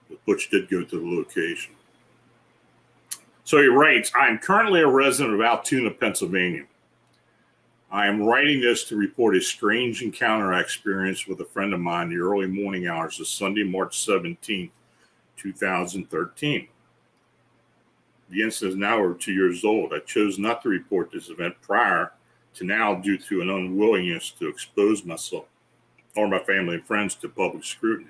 [0.10, 1.74] But Butch did go to the location.
[3.44, 6.66] So he writes, I am currently a resident of Altoona, Pennsylvania.
[7.92, 11.80] I am writing this to report a strange encounter I experienced with a friend of
[11.80, 14.72] mine in the early morning hours of Sunday, March 17,
[15.38, 16.68] 2013.
[18.30, 19.94] The incident is now over two years old.
[19.94, 22.12] I chose not to report this event prior
[22.56, 25.46] to now due to an unwillingness to expose myself
[26.16, 28.10] or my family and friends to public scrutiny.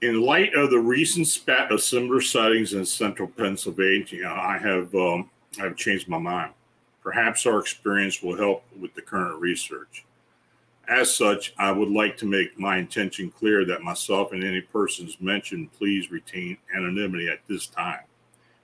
[0.00, 5.28] In light of the recent spat of similar sightings in central Pennsylvania, I have um,
[5.58, 6.52] I have changed my mind.
[7.02, 10.04] Perhaps our experience will help with the current research.
[10.88, 15.20] As such, I would like to make my intention clear that myself and any persons
[15.20, 18.00] mentioned please retain anonymity at this time.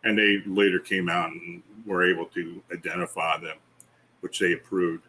[0.05, 3.57] And they later came out and were able to identify them,
[4.25, 5.05] which they approved.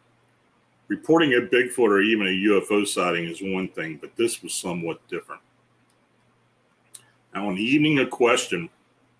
[0.89, 4.99] Reporting a Bigfoot or even a UFO sighting is one thing, but this was somewhat
[5.07, 5.41] different.
[7.33, 8.69] Now, on the evening of question,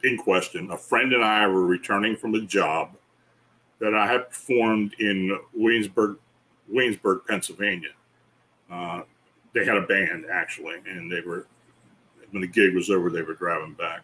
[0.04, 2.92] in question, a friend and I were returning from a job
[3.80, 6.18] that I had performed in Williamsburg,
[6.68, 7.90] Williamsburg, Pennsylvania.
[8.70, 9.04] Uh,
[9.54, 11.48] they had a band actually, and they were
[12.32, 14.02] when the gig was over, they were driving back.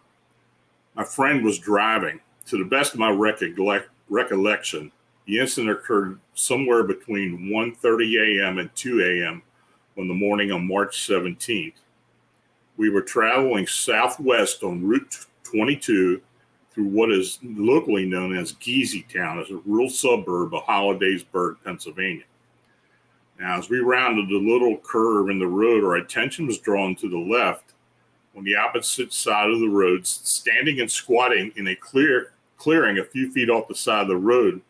[0.95, 2.21] My friend was driving.
[2.47, 4.91] To the best of my recollect, recollection,
[5.31, 8.57] the incident occurred somewhere between 1:30 a.m.
[8.57, 9.41] and 2 a.m.
[9.97, 11.75] on the morning of March 17th.
[12.75, 16.21] We were traveling southwest on Route 22
[16.73, 22.25] through what is locally known as Geeseytown, as a rural suburb of Hollidaysburg, Pennsylvania.
[23.39, 27.07] Now, as we rounded the little curve in the road, our attention was drawn to
[27.07, 27.71] the left
[28.35, 33.05] on the opposite side of the road, standing and squatting in a clear clearing a
[33.05, 34.61] few feet off the side of the road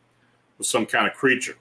[0.62, 1.58] was some kind of creature.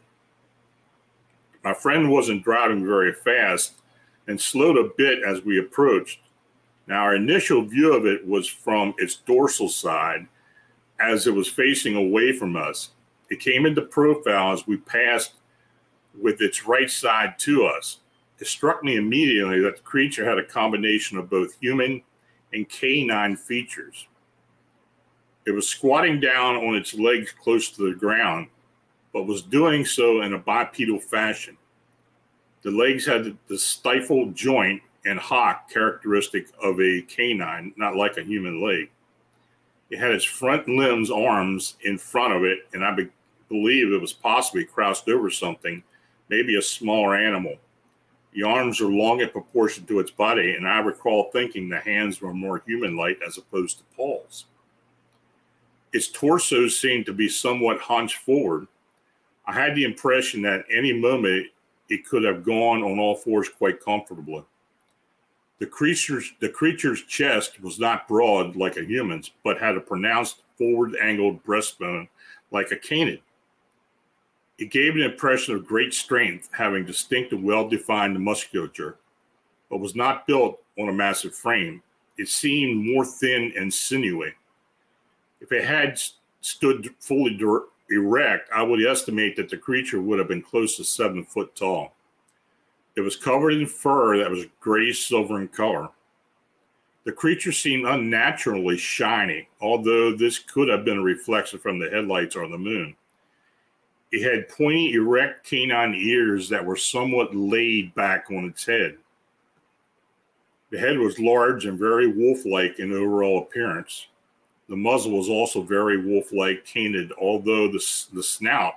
[1.64, 3.80] My friend wasn't driving very fast
[4.28, 6.18] and slowed a bit as we approached.
[6.86, 10.28] Now, our initial view of it was from its dorsal side
[11.00, 12.90] as it was facing away from us.
[13.30, 15.32] It came into profile as we passed
[16.20, 18.00] with its right side to us.
[18.38, 22.02] It struck me immediately that the creature had a combination of both human
[22.52, 24.08] and canine features.
[25.46, 28.48] It was squatting down on its legs close to the ground,
[29.12, 31.56] but was doing so in a bipedal fashion.
[32.62, 38.22] The legs had the stifled joint and hock characteristic of a canine, not like a
[38.22, 38.90] human leg.
[39.90, 43.08] It had its front limbs, arms in front of it, and I be-
[43.48, 45.82] believe it was possibly crouched over something,
[46.28, 47.56] maybe a smaller animal.
[48.32, 52.20] The arms are long in proportion to its body, and I recall thinking the hands
[52.20, 54.44] were more human like as opposed to paws.
[55.92, 58.68] Its torso seemed to be somewhat hunched forward.
[59.50, 61.48] I had the impression that any moment
[61.88, 64.44] it could have gone on all fours quite comfortably.
[65.58, 70.42] The creature's, the creature's chest was not broad like a human's, but had a pronounced
[70.56, 72.06] forward angled breastbone
[72.52, 73.22] like a canid.
[74.58, 78.98] It gave an impression of great strength, having distinct and well defined musculature,
[79.68, 81.82] but was not built on a massive frame.
[82.18, 84.32] It seemed more thin and sinewy.
[85.40, 85.98] If it had
[86.40, 87.34] stood fully
[87.90, 91.94] erect, I would estimate that the creature would have been close to seven foot tall.
[92.96, 95.88] It was covered in fur that was gray silver in color.
[97.04, 102.36] The creature seemed unnaturally shiny, although this could have been a reflection from the headlights
[102.36, 102.94] or the moon.
[104.12, 108.98] It had pointy, erect canine ears that were somewhat laid back on its head.
[110.70, 114.06] The head was large and very wolf like in overall appearance.
[114.70, 118.74] The muzzle was also very wolf like, canted, although the, the snout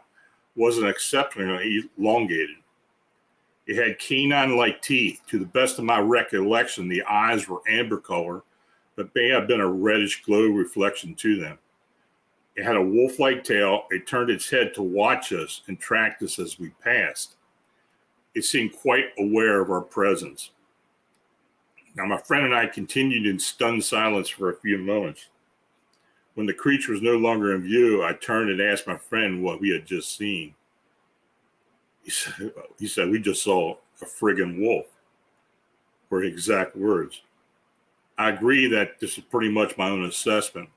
[0.56, 2.56] wasn't exceptionally elongated.
[3.68, 5.22] It had canine like teeth.
[5.28, 8.42] To the best of my recollection, the eyes were amber color,
[8.96, 11.60] but may have been a reddish glow reflection to them.
[12.56, 13.86] It had a wolf like tail.
[13.92, 17.36] It turned its head to watch us and tracked us as we passed.
[18.34, 20.50] It seemed quite aware of our presence.
[21.96, 25.28] Now, my friend and I continued in stunned silence for a few moments.
[26.36, 29.62] When the creature was no longer in view, I turned and asked my friend what
[29.62, 30.56] we had just seen.
[32.04, 34.88] He said, he said We just saw a friggin' wolf,
[36.10, 37.22] were exact words.
[38.18, 40.70] I agree that this is pretty much my own assessment.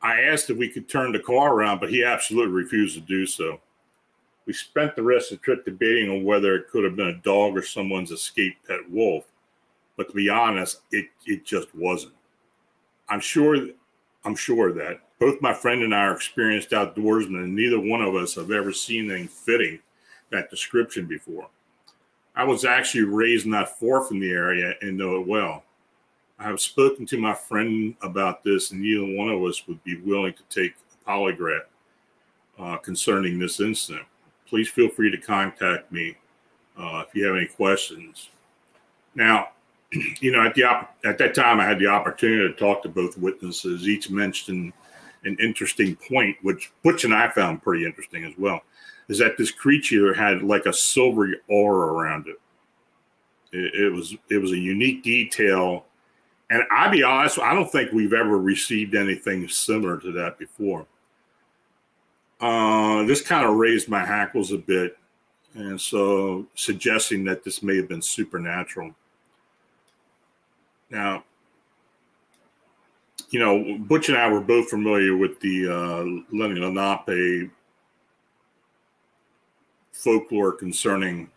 [0.00, 3.26] I asked if we could turn the car around, but he absolutely refused to do
[3.26, 3.60] so.
[4.46, 7.18] We spent the rest of the trip debating on whether it could have been a
[7.18, 9.24] dog or someone's escaped pet wolf.
[9.96, 12.14] But to be honest, it, it just wasn't.
[13.08, 13.68] I'm sure
[14.24, 18.14] I'm sure that both my friend and I are experienced outdoorsmen, and neither one of
[18.14, 19.78] us have ever seen anything fitting
[20.30, 21.48] that description before.
[22.34, 25.64] I was actually raised not far from the area and know it well.
[26.38, 30.00] I have spoken to my friend about this, and neither one of us would be
[30.00, 31.66] willing to take a polygraph
[32.58, 34.06] uh, concerning this incident.
[34.48, 36.16] Please feel free to contact me
[36.76, 38.30] uh, if you have any questions.
[39.14, 39.50] Now,
[40.20, 42.88] you know, at the op- at that time, I had the opportunity to talk to
[42.88, 43.88] both witnesses.
[43.88, 44.72] Each mentioned
[45.24, 48.62] an interesting point, which Butch and I found pretty interesting as well,
[49.08, 52.40] is that this creature had like a silvery aura around it.
[53.52, 55.84] It, it was it was a unique detail,
[56.50, 60.86] and I'll be honest, I don't think we've ever received anything similar to that before.
[62.40, 64.96] Uh, this kind of raised my hackles a bit,
[65.54, 68.94] and so suggesting that this may have been supernatural.
[70.92, 71.24] Now,
[73.30, 77.50] you know, Butch and I were both familiar with the uh, Lenni Lenape
[79.92, 81.30] folklore concerning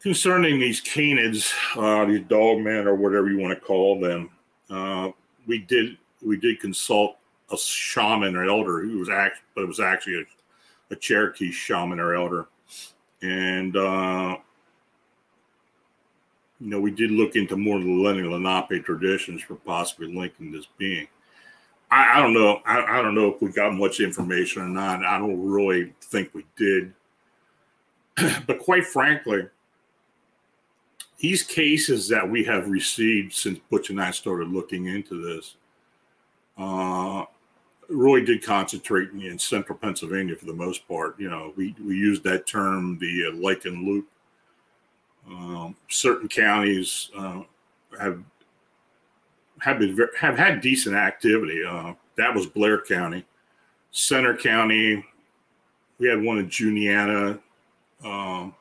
[0.00, 4.30] concerning these canids, uh, these dogmen or whatever you want to call them.
[4.70, 5.10] Uh,
[5.46, 7.18] we did we did consult
[7.52, 12.00] a shaman or elder who was actually, but it was actually a, a Cherokee shaman
[12.00, 12.46] or elder,
[13.20, 14.38] and uh,
[16.60, 20.52] you know, we did look into more of the Lenni Lenape traditions for possibly linking
[20.52, 21.08] this being.
[21.90, 22.60] I, I don't know.
[22.64, 25.04] I, I, don't know if we got much information or not.
[25.04, 26.92] I don't really think we did.
[28.46, 29.48] but quite frankly,
[31.18, 35.56] these cases that we have received since Butch and I started looking into this
[36.56, 37.24] uh,
[37.88, 41.18] really did concentrate in, central Pennsylvania for the most part.
[41.18, 44.08] You know, we, we used that term, the uh, Lycan Loop
[45.28, 47.42] um, certain counties uh,
[47.98, 48.22] have
[49.60, 51.64] have been have had decent activity.
[51.64, 53.24] Uh, that was Blair County,
[53.90, 55.04] Centre County.
[55.98, 57.38] We had one in Juniata,
[58.04, 58.54] um,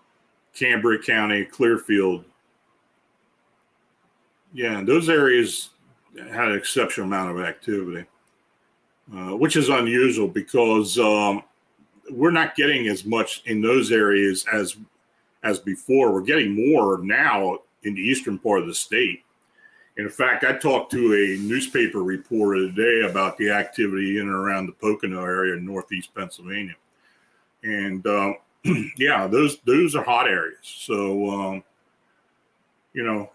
[0.53, 2.23] Cambria County, Clearfield.
[4.53, 5.71] Yeah, those areas
[6.15, 8.05] had an exceptional amount of activity,
[9.13, 11.43] uh, which is unusual because um,
[12.11, 14.77] we're not getting as much in those areas as
[15.43, 16.11] as before.
[16.11, 19.23] We're getting more now in the eastern part of the state.
[19.97, 24.65] in fact, I talked to a newspaper reporter today about the activity in and around
[24.65, 26.75] the Pocono area in northeast Pennsylvania.
[27.63, 28.33] And uh,
[28.97, 30.57] yeah, those those are hot areas.
[30.63, 31.63] So um,
[32.93, 33.29] you know,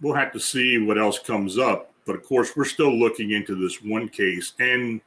[0.00, 1.92] we'll have to see what else comes up.
[2.06, 5.00] But of course, we're still looking into this one case, and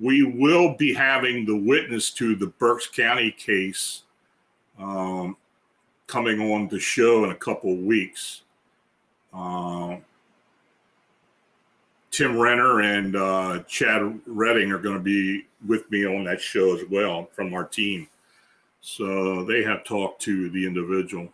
[0.00, 4.02] we will be having the witness to the Berks County case
[4.78, 5.36] um,
[6.08, 8.42] coming on the show in a couple of weeks.
[9.32, 9.98] Uh,
[12.10, 16.74] Tim Renner and uh, Chad Redding are going to be with me on that show
[16.76, 18.08] as well from our team.
[18.80, 21.28] So they have talked to the individual.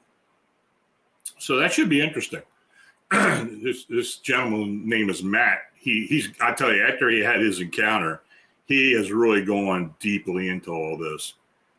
[1.38, 2.42] So that should be interesting.
[3.10, 5.58] this this gentleman name is Matt.
[5.74, 8.22] He he's I tell you after he had his encounter,
[8.66, 11.34] he has really gone deeply into all this.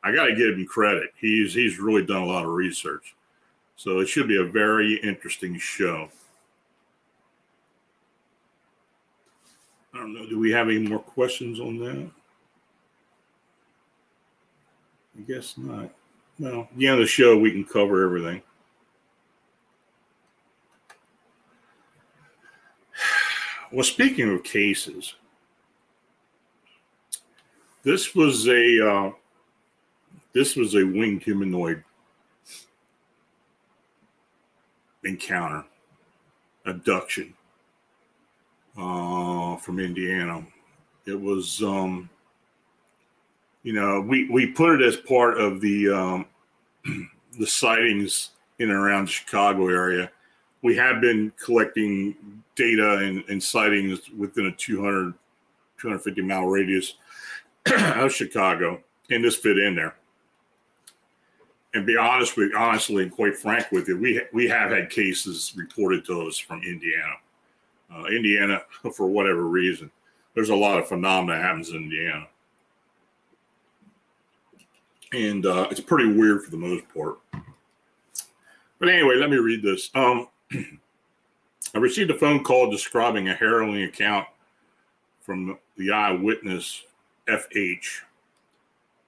[0.05, 1.09] I got to give him credit.
[1.19, 3.15] He's he's really done a lot of research,
[3.75, 6.09] so it should be a very interesting show.
[9.95, 10.27] I don't know.
[10.27, 12.11] Do we have any more questions on that?
[15.17, 15.89] I guess not.
[16.37, 18.43] well, the end of the show, we can cover everything.
[23.71, 25.15] Well, speaking of cases,
[27.83, 29.11] this was a uh,
[30.35, 31.81] this was a winged humanoid
[35.05, 35.63] encounter,
[36.65, 37.33] abduction
[38.77, 40.45] uh, from Indiana.
[41.05, 42.09] It was, um,
[43.63, 46.25] you know, we we put it as part of the um,
[47.39, 50.11] the sightings in and around the Chicago area.
[50.61, 55.13] We have been collecting data and, and sightings within a 200,
[55.77, 56.95] 250 mile radius
[57.71, 59.95] of Chicago, and this fit in there.
[61.75, 65.53] And be honest with, honestly and quite frank with you, we we have had cases
[65.57, 67.15] reported to us from Indiana.
[67.93, 68.61] Uh, Indiana,
[68.95, 69.91] for whatever reason,
[70.33, 72.27] there's a lot of phenomena happens in Indiana,
[75.11, 77.19] and uh, it's pretty weird for the most part.
[78.79, 79.91] But anyway, let me read this.
[79.95, 84.27] Um, I received a phone call describing a harrowing account
[85.19, 86.83] from the eyewitness
[87.27, 87.99] FH.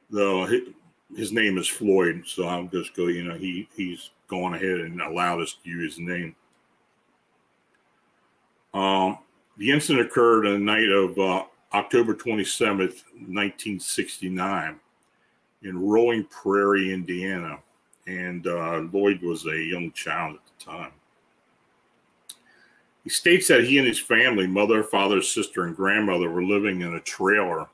[0.09, 0.45] Though
[1.15, 3.07] his name is Floyd, so I'll just go.
[3.07, 6.35] You know, he he's gone ahead and allowed us to use his name.
[8.73, 9.19] Um,
[9.57, 14.79] the incident occurred on the night of uh, October 27th, 1969,
[15.63, 17.57] in Rolling Prairie, Indiana,
[18.05, 20.91] and uh, Floyd was a young child at the time.
[23.03, 26.95] He states that he and his family, mother, father, sister, and grandmother, were living in
[26.95, 27.67] a trailer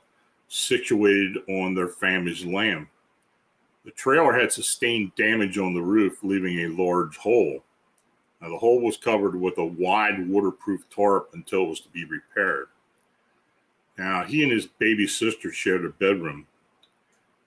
[0.48, 2.86] situated on their family's land.
[3.84, 7.62] The trailer had sustained damage on the roof, leaving a large hole.
[8.40, 12.04] Now, the hole was covered with a wide waterproof tarp until it was to be
[12.04, 12.68] repaired.
[13.98, 16.46] Now, he and his baby sister shared a bedroom.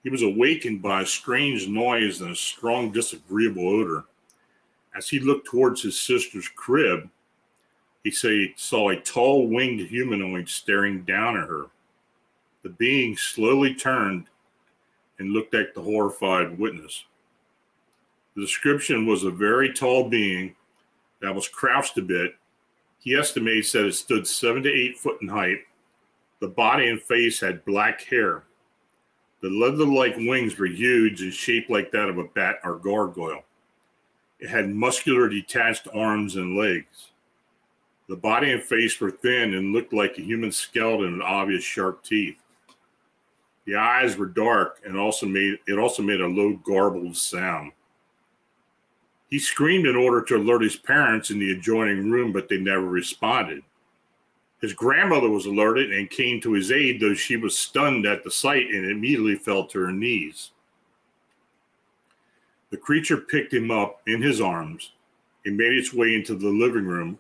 [0.04, 4.06] He was awakened by a strange noise and a strong, disagreeable odor.
[4.96, 7.10] As he looked towards his sister's crib,
[8.04, 11.66] he he saw a tall winged humanoid staring down at her.
[12.64, 14.28] The being slowly turned
[15.20, 17.06] and looked at the horrified witness.
[18.36, 20.56] The description was a very tall being
[21.22, 22.36] that was crouched a bit.
[23.00, 25.60] He estimates that it stood seven to eight foot in height.
[26.40, 28.44] The body and face had black hair.
[29.42, 33.44] The leather like wings were huge and shaped like that of a bat or gargoyle.
[34.40, 37.10] It had muscular detached arms and legs.
[38.08, 42.04] The body and face were thin and looked like a human skeleton with obvious sharp
[42.04, 42.38] teeth.
[43.68, 47.74] The eyes were dark and also made it also made a low garbled sound.
[49.30, 52.88] He screamed in order to alert his parents in the adjoining room, but they never
[52.88, 53.62] responded.
[54.62, 58.32] His grandmother was alerted and came to his aid, though she was stunned at the
[58.32, 60.52] sight and immediately fell to her knees.
[62.70, 64.94] The creature picked him up in his arms
[65.46, 67.20] and made its way into the living room,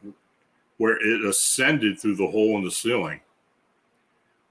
[0.78, 3.20] where it ascended through the hole in the ceiling.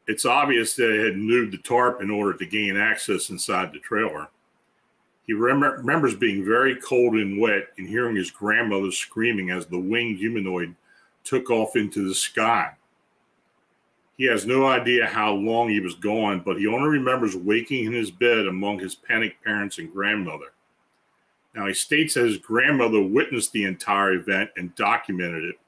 [0.07, 3.81] It's obvious that it had moved the tarp in order to gain access inside the
[3.81, 4.29] trailer.
[5.27, 9.79] He rem- remembers being very cold and wet and hearing his grandmother screaming as the
[9.79, 10.77] winged humanoid
[11.25, 12.71] took off into the sky.
[14.17, 17.93] He has no idea how long he was gone, but he only remembers waking in
[17.93, 20.53] his bed among his panicked parents and grandmother.
[21.55, 25.59] Now, he states that his grandmother witnessed the entire event and documented it.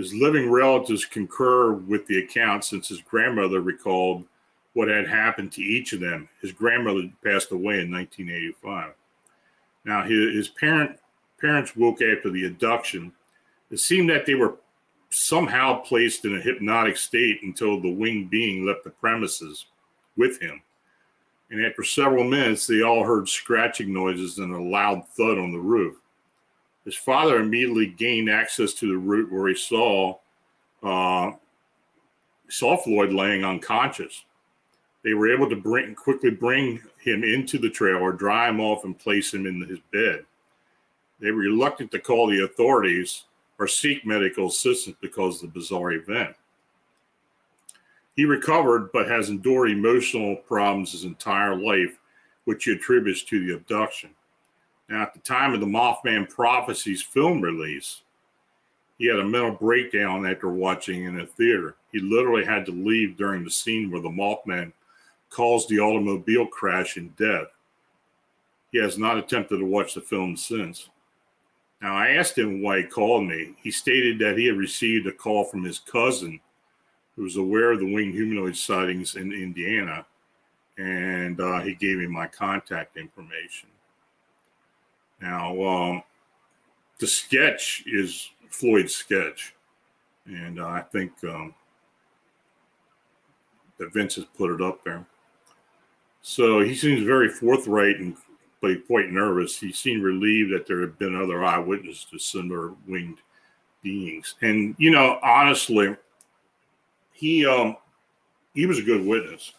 [0.00, 4.24] His living relatives concur with the account since his grandmother recalled
[4.72, 6.26] what had happened to each of them.
[6.40, 8.94] His grandmother passed away in 1985.
[9.84, 10.98] Now, his, his parent,
[11.38, 13.12] parents woke after the abduction.
[13.70, 14.54] It seemed that they were
[15.10, 19.66] somehow placed in a hypnotic state until the winged being left the premises
[20.16, 20.62] with him.
[21.50, 25.58] And after several minutes, they all heard scratching noises and a loud thud on the
[25.58, 25.99] roof.
[26.90, 30.16] His father immediately gained access to the route where he saw
[30.82, 31.30] uh,
[32.48, 34.24] saw Floyd laying unconscious.
[35.04, 38.98] They were able to bring quickly bring him into the trailer, dry him off, and
[38.98, 40.24] place him in his bed.
[41.20, 43.22] They were reluctant to call the authorities
[43.60, 46.34] or seek medical assistance because of the bizarre event.
[48.16, 52.00] He recovered, but has endured emotional problems his entire life,
[52.46, 54.10] which he attributes to the abduction.
[54.90, 58.02] Now, at the time of the Mothman Prophecies film release,
[58.98, 61.76] he had a mental breakdown after watching in a theater.
[61.92, 64.72] He literally had to leave during the scene where the Mothman
[65.30, 67.46] caused the automobile crash and death.
[68.72, 70.90] He has not attempted to watch the film since.
[71.80, 73.54] Now, I asked him why he called me.
[73.62, 76.40] He stated that he had received a call from his cousin,
[77.14, 80.04] who was aware of the winged humanoid sightings in Indiana,
[80.78, 83.68] and uh, he gave me my contact information.
[85.20, 86.02] Now, um,
[86.98, 89.54] the sketch is Floyd's sketch,
[90.26, 91.54] and uh, I think um,
[93.78, 95.04] that Vince has put it up there.
[96.22, 98.16] So he seems very forthright and
[98.60, 99.58] but quite nervous.
[99.58, 103.18] He seemed relieved that there had been other eyewitnesses to similar winged
[103.82, 104.34] beings.
[104.42, 105.96] And you know, honestly,
[107.12, 107.76] he um
[108.54, 109.52] he was a good witness.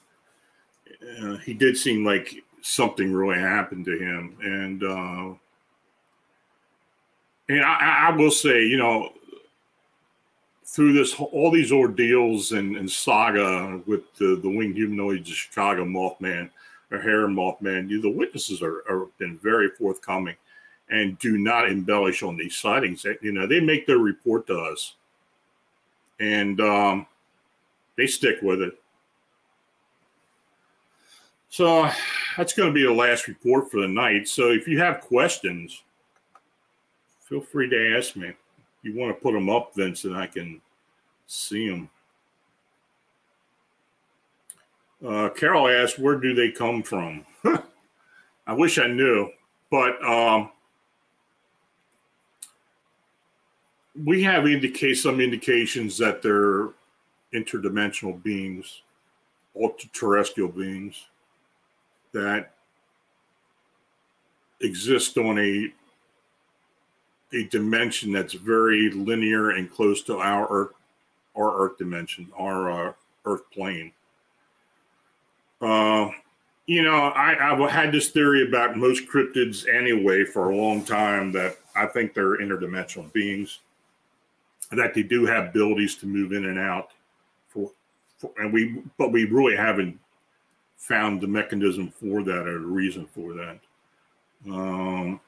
[1.21, 5.33] Uh, he did seem like something really happened to him, and uh,
[7.51, 9.11] and I, I will say, you know,
[10.65, 15.83] through this all these ordeals and, and saga with the, the winged humanoids, the Chicago
[15.83, 16.49] Mothman,
[16.91, 20.35] or Heron Mothman, you, the witnesses are, are been very forthcoming
[20.89, 23.05] and do not embellish on these sightings.
[23.21, 24.93] You know, they make their report to us
[26.19, 27.05] and um,
[27.97, 28.77] they stick with it.
[31.49, 31.89] So
[32.37, 34.27] that's going to be the last report for the night.
[34.27, 35.83] So if you have questions,
[37.31, 38.33] feel free to ask me
[38.83, 40.59] you want to put them up, Vince, Vincent, I can
[41.27, 41.89] see them.
[45.05, 47.25] Uh, Carol asked, "Where do they come from?"
[48.47, 49.29] I wish I knew,
[49.69, 50.51] but um,
[54.03, 56.69] we have indicate some indications that they're
[57.33, 58.81] interdimensional beings,
[59.55, 61.05] ultra-terrestrial beings
[62.11, 62.51] that
[64.59, 65.71] exist on a
[67.33, 70.71] a dimension that's very linear and close to our Earth,
[71.35, 72.93] our Earth dimension, our uh,
[73.25, 73.91] Earth plane.
[75.61, 76.09] Uh,
[76.65, 81.31] you know, I, I've had this theory about most cryptids anyway for a long time
[81.33, 83.59] that I think they're interdimensional beings,
[84.71, 86.91] that they do have abilities to move in and out.
[87.49, 87.71] For,
[88.17, 89.99] for and we, but we really haven't
[90.77, 93.59] found the mechanism for that or the reason for that.
[94.47, 95.19] Um,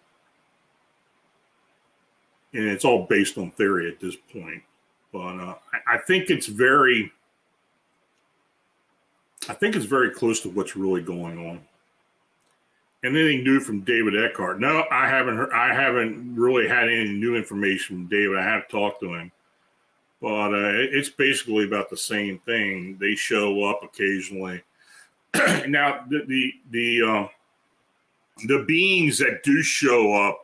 [2.53, 4.61] and it's all based on theory at this point.
[5.11, 7.11] But uh, I, I think it's very,
[9.49, 11.61] I think it's very close to what's really going on.
[13.03, 14.59] And Anything new from David Eckhart?
[14.59, 15.51] No, I haven't heard.
[15.51, 18.37] I haven't really had any new information from David.
[18.37, 19.31] I have talked to him,
[20.21, 22.97] but uh, it's basically about the same thing.
[23.01, 24.63] They show up occasionally.
[25.67, 27.27] now, the the the, uh,
[28.47, 30.42] the beings that do show up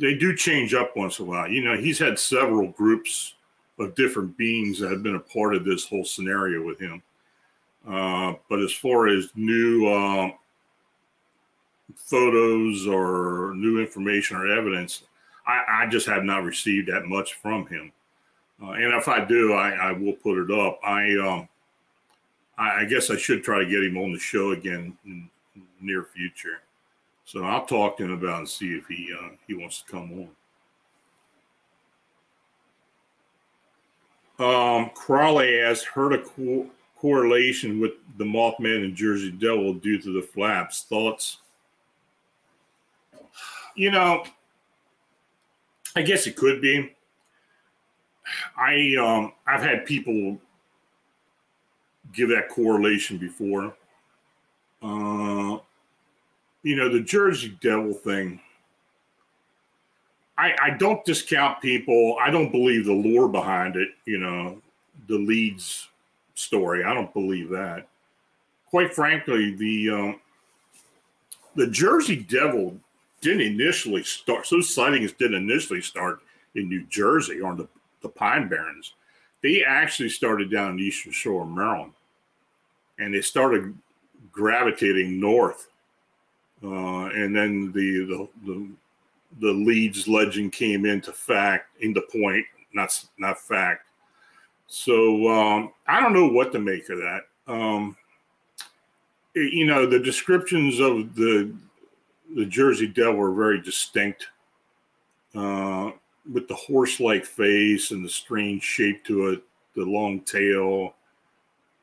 [0.00, 1.48] they do change up once in a while.
[1.48, 3.34] You know, he's had several groups
[3.78, 7.02] of different beings that have been a part of this whole scenario with him.
[7.86, 10.30] Uh, but as far as new uh,
[11.96, 15.02] photos or new information or evidence,
[15.46, 17.92] I, I, just have not received that much from him.
[18.62, 20.78] Uh, and if I do, I, I, will put it up.
[20.84, 21.48] I, um,
[22.58, 25.62] I, I guess I should try to get him on the show again in, in
[25.80, 26.60] near future.
[27.30, 30.28] So I'll talk to him about and see if he uh, he wants to come
[34.40, 34.80] on.
[34.80, 40.12] Um, Crawley has heard a co- correlation with the Mothman and Jersey Devil due to
[40.12, 40.82] the flaps.
[40.82, 41.38] Thoughts?
[43.76, 44.24] You know,
[45.94, 46.96] I guess it could be.
[48.56, 50.36] I um, I've had people
[52.12, 53.72] give that correlation before.
[54.82, 55.58] Uh,
[56.62, 58.40] you know, the Jersey Devil thing.
[60.36, 62.16] I, I don't discount people.
[62.20, 64.60] I don't believe the lore behind it, you know,
[65.06, 65.88] the Leeds
[66.34, 66.84] story.
[66.84, 67.86] I don't believe that.
[68.70, 70.20] Quite frankly, the um,
[71.56, 72.76] the Jersey Devil
[73.20, 74.46] didn't initially start.
[74.50, 76.20] Those sightings didn't initially start
[76.54, 77.68] in New Jersey on the,
[78.02, 78.94] the Pine Barrens.
[79.42, 81.92] They actually started down the eastern shore of Maryland,
[82.98, 83.76] and they started
[84.32, 85.68] gravitating north
[86.62, 88.68] uh, and then the, the the
[89.40, 93.86] the Leeds legend came into fact into point, not not fact.
[94.66, 97.22] So um, I don't know what to make of that.
[97.46, 97.96] Um,
[99.34, 101.52] it, you know, the descriptions of the
[102.36, 104.28] the Jersey Devil are very distinct,
[105.34, 105.90] uh,
[106.32, 109.42] with the horse-like face and the strange shape to it,
[109.74, 110.94] the long tail.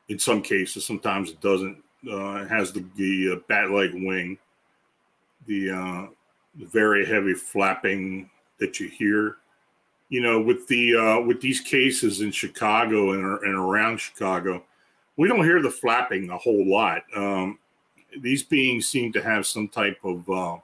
[0.08, 1.76] In some cases, sometimes it doesn't.
[2.10, 4.38] Uh, it has the, the uh, bat-like wing
[5.48, 6.06] the, uh,
[6.58, 8.30] the very heavy flapping
[8.60, 9.38] that you hear.
[10.10, 14.64] You know, with the uh, with these cases in Chicago and, and around Chicago,
[15.16, 17.02] we don't hear the flapping a whole lot.
[17.14, 17.58] Um,
[18.20, 20.56] these beings seem to have some type of uh,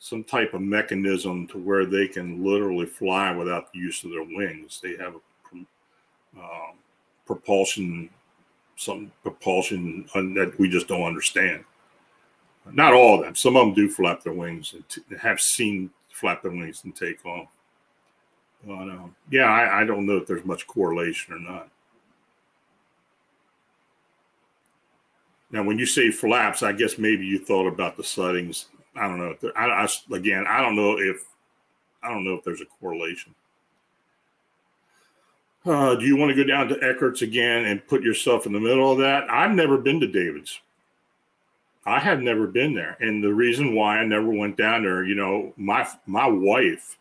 [0.00, 4.24] some type of mechanism to where they can literally fly without the use of their
[4.24, 4.80] wings.
[4.82, 6.72] They have a uh,
[7.24, 8.10] propulsion
[8.76, 11.64] some propulsion that we just don't understand.
[12.72, 13.34] Not all of them.
[13.34, 16.94] Some of them do flap their wings and t- have seen flap their wings and
[16.94, 17.48] take off.
[18.64, 21.68] But um, yeah, I, I don't know if there's much correlation or not.
[25.50, 28.66] Now, when you say flaps, I guess maybe you thought about the sightings.
[28.96, 29.36] I don't know.
[29.54, 31.24] I, I, again, I don't know if
[32.02, 33.34] I don't know if there's a correlation.
[35.64, 38.60] Uh, do you want to go down to Eckert's again and put yourself in the
[38.60, 39.30] middle of that?
[39.30, 40.60] I've never been to David's.
[41.86, 45.14] I have never been there, and the reason why I never went down there, you
[45.14, 46.98] know, my my wife,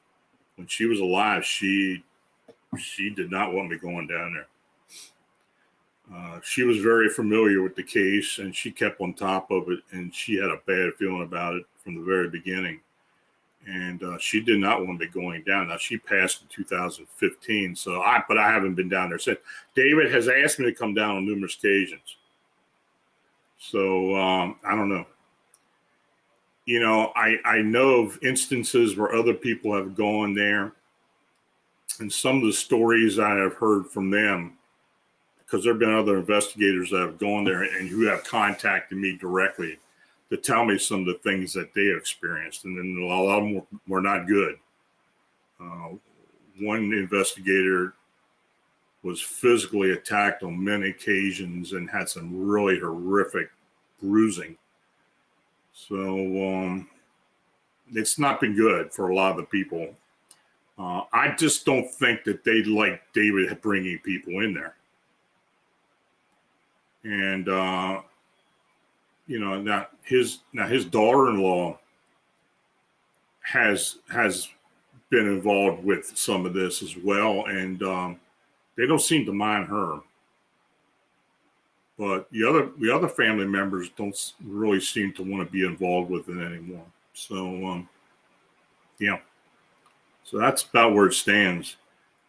[0.55, 2.03] when she was alive, she
[2.77, 4.47] she did not want me going down there.
[6.13, 9.79] Uh, she was very familiar with the case, and she kept on top of it,
[9.91, 12.79] and she had a bad feeling about it from the very beginning
[13.67, 15.67] and uh, she did not want me going down.
[15.69, 19.39] Now she passed in 2015, so I but I haven't been down there since.
[19.75, 22.17] David has asked me to come down on numerous occasions,
[23.69, 25.05] so um, I don't know.
[26.65, 30.73] You know, I I know of instances where other people have gone there,
[31.99, 34.57] and some of the stories I have heard from them,
[35.39, 39.17] because there have been other investigators that have gone there and who have contacted me
[39.17, 39.77] directly
[40.29, 43.43] to tell me some of the things that they experienced, and then a lot of
[43.43, 44.57] them were, not good.
[45.61, 45.89] Uh,
[46.59, 47.93] one investigator
[49.03, 53.49] was physically attacked on many occasions and had some really horrific
[54.01, 54.57] bruising.
[55.73, 56.87] So um,
[57.93, 59.93] it's not been good for a lot of the people.
[60.77, 64.75] Uh, I just don't think that they like David bringing people in there.
[67.03, 68.01] And uh,
[69.27, 71.77] you know now his now his daughter-in-law
[73.41, 74.49] has has
[75.09, 78.19] been involved with some of this as well and um,
[78.75, 79.99] they don't seem to mind her
[81.97, 86.09] but the other the other family members don't really seem to want to be involved
[86.09, 87.89] with it anymore so um,
[88.99, 89.17] yeah
[90.23, 91.77] so that's about where it stands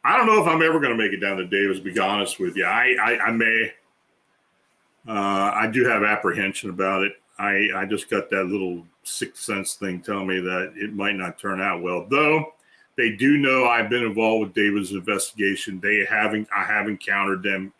[0.05, 1.99] i don't know if i'm ever going to make it down to David's to be
[1.99, 3.73] honest with you i i, I may
[5.09, 7.13] uh, I do have apprehension about it.
[7.39, 11.39] I, I just got that little sixth sense thing telling me that it might not
[11.39, 12.07] turn out well.
[12.11, 12.55] Though
[12.97, 15.81] they do know I've been involved with David's investigation.
[15.81, 17.73] They haven't I have encountered them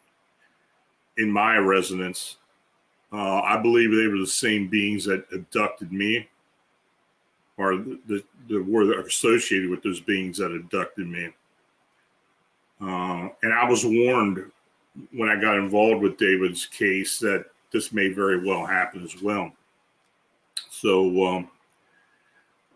[1.19, 2.37] in my residence.
[3.13, 6.29] Uh, I believe they were the same beings that abducted me,
[7.57, 11.31] or the, were associated with those beings that abducted me.
[12.81, 14.51] Uh, and I was warned
[15.13, 19.53] when I got involved with David's case that this may very well happen as well.
[20.71, 21.49] So, um,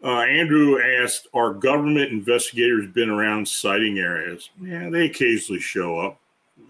[0.03, 6.19] uh, Andrew asked, "Are government investigators been around sighting areas?" Yeah, they occasionally show up.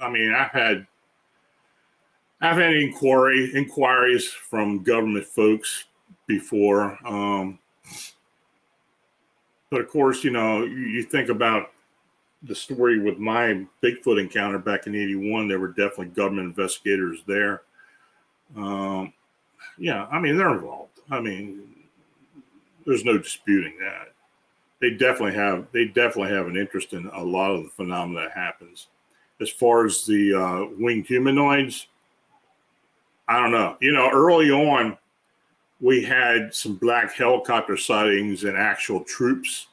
[0.01, 0.87] I mean, I've had
[2.41, 5.85] I've had inquiry inquiries from government folks
[6.27, 7.59] before, um,
[9.71, 11.73] but of course, you know, you, you think about
[12.43, 15.49] the story with my Bigfoot encounter back in '81.
[15.49, 17.63] There were definitely government investigators there.
[18.57, 19.13] Um,
[19.77, 21.01] yeah, I mean they're involved.
[21.11, 21.63] I mean,
[22.87, 24.13] there's no disputing that.
[24.81, 25.67] They definitely have.
[25.73, 28.89] They definitely have an interest in a lot of the phenomena that happens.
[29.43, 31.87] As far as the uh, winged humanoids,
[33.31, 33.77] I don't know.
[33.81, 34.99] You know, early on,
[35.81, 39.69] we had some black helicopter sightings and actual troops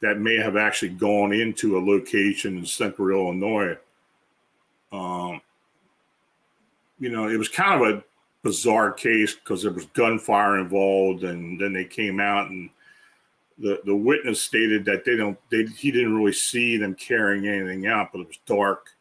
[0.00, 3.76] that may have actually gone into a location in central Illinois.
[4.92, 5.42] Um,
[6.98, 8.04] you know, it was kind of a
[8.42, 12.70] bizarre case because there was gunfire involved, and then they came out and
[13.58, 17.86] the the witness stated that they don't they he didn't really see them carrying anything
[17.86, 18.95] out, but it was dark.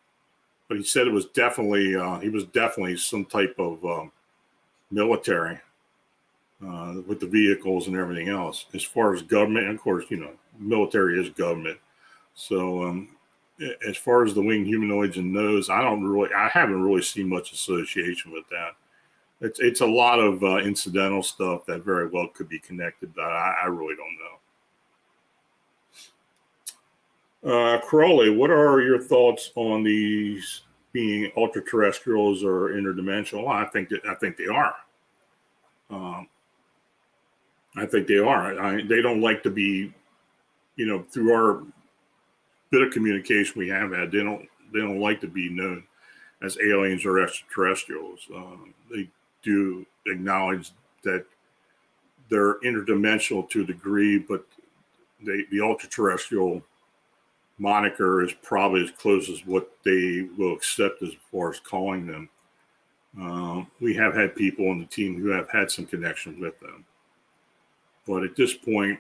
[0.68, 4.11] But he said it was definitely uh, he was definitely some type of um,
[4.91, 5.59] military
[6.66, 8.66] uh, with the vehicles and everything else.
[8.74, 11.78] As far as government, of course, you know, military is government.
[12.34, 13.09] So um,
[13.88, 17.30] as far as the winged humanoids and those, I don't really, I haven't really seen
[17.30, 18.72] much association with that.
[19.41, 23.26] It's it's a lot of uh, incidental stuff that very well could be connected, but
[23.26, 24.39] I, I really don't know.
[27.46, 30.62] Uh, Crowley, what are your thoughts on these
[30.93, 33.48] being ultra terrestrials or interdimensional?
[33.48, 34.76] I think that I think they are.
[35.91, 36.28] Um,
[37.78, 38.60] I think they are.
[38.60, 39.93] I, they don't like to be,
[40.76, 41.64] you know, through our
[42.72, 45.84] bit of communication we have had, they don't they don't like to be known
[46.41, 48.22] as aliens or extraterrestrials.
[48.34, 49.08] Um, they
[49.43, 50.72] do acknowledge
[51.04, 51.26] that
[52.30, 54.43] they're interdimensional to a degree, but
[55.24, 56.64] they, the ultra terrestrial
[57.58, 62.30] moniker is probably as close as what they will accept as far as calling them.
[63.20, 66.84] Um, we have had people on the team who have had some connection with them.
[68.06, 68.99] But at this point,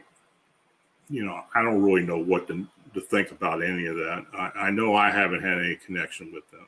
[1.09, 4.25] you know, I don't really know what to, to think about any of that.
[4.33, 6.65] I, I know I haven't had any connection with them.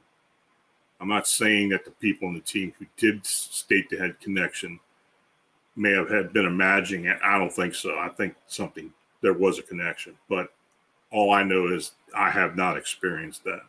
[0.99, 4.79] I'm not saying that the people on the team who did state they had connection
[5.75, 7.17] may have had been imagining it.
[7.23, 7.97] I don't think so.
[7.97, 10.51] I think something there was a connection, but
[11.11, 13.61] all I know is I have not experienced that.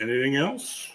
[0.00, 0.88] Anything else?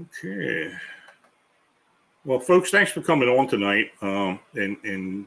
[0.00, 0.72] Okay.
[2.24, 5.26] Well, folks, thanks for coming on tonight um, and and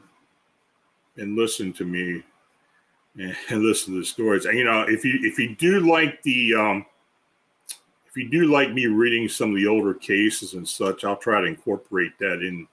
[1.16, 2.22] and listen to me
[3.16, 4.46] and listen to the stories.
[4.46, 6.86] And, you know, if you if you do like the um,
[8.18, 11.46] you do like me reading some of the older cases and such, I'll try to
[11.46, 12.66] incorporate that in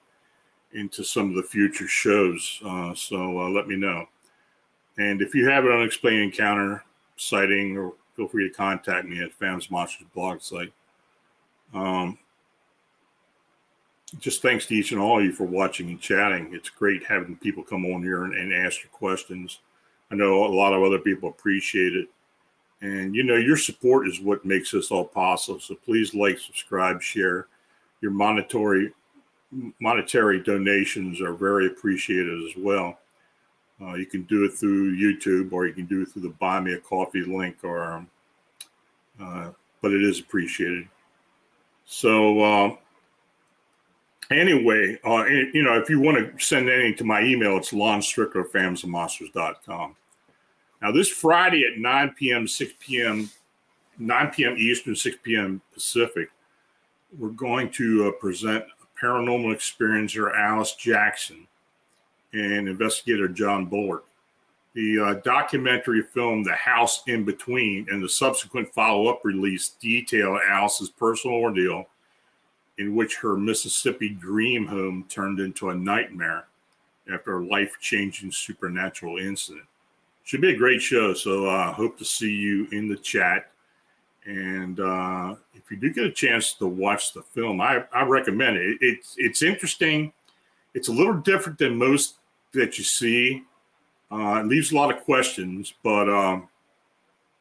[0.73, 2.59] into some of the future shows.
[2.65, 4.05] Uh, so uh, let me know.
[4.97, 6.83] And if you have an unexplained encounter
[7.17, 10.73] sighting, or feel free to contact me at Phantoms Monsters blog site.
[11.73, 12.17] Um,
[14.19, 16.49] just thanks to each and all of you for watching and chatting.
[16.53, 19.59] It's great having people come on here and, and ask your questions.
[20.11, 22.07] I know a lot of other people appreciate it.
[22.81, 25.59] And you know, your support is what makes this all possible.
[25.59, 27.47] So please like, subscribe, share.
[28.01, 28.91] Your monetary
[29.79, 32.99] monetary donations are very appreciated as well.
[33.81, 36.59] Uh, you can do it through YouTube or you can do it through the Buy
[36.59, 38.07] Me a Coffee link, or um,
[39.21, 39.49] uh,
[39.81, 40.87] but it is appreciated.
[41.85, 42.75] So uh,
[44.31, 44.99] anyway,
[45.53, 48.49] you know, if you want to send anything to my email, it's lonstrickler,
[50.81, 53.29] Now, this Friday at 9 p.m., 6 p.m.,
[53.97, 54.55] 9 p.m.
[54.57, 55.61] Eastern, 6 p.m.
[55.73, 56.29] Pacific,
[57.17, 58.65] we're going to uh, present
[59.01, 61.47] paranormal experiencer Alice Jackson
[62.33, 64.01] and investigator John Bullard.
[64.73, 70.37] The uh, documentary film The House in Between and the subsequent follow up release detail
[70.49, 71.87] Alice's personal ordeal
[72.77, 76.47] in which her Mississippi dream home turned into a nightmare
[77.11, 79.65] after a life changing supernatural incident.
[80.25, 81.13] Should be a great show.
[81.13, 83.51] So I uh, hope to see you in the chat.
[84.25, 88.57] And uh, if you do get a chance to watch the film, I, I recommend
[88.57, 88.77] it.
[88.81, 90.11] It's it's interesting.
[90.73, 92.15] It's a little different than most
[92.53, 93.43] that you see.
[94.11, 96.47] Uh, it leaves a lot of questions, but um,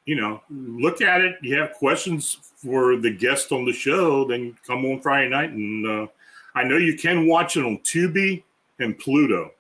[0.05, 1.37] you know, look at it.
[1.41, 5.51] You have questions for the guest on the show, then come on Friday night.
[5.51, 6.07] And uh,
[6.55, 8.43] I know you can watch it on Tubi
[8.79, 9.53] and Pluto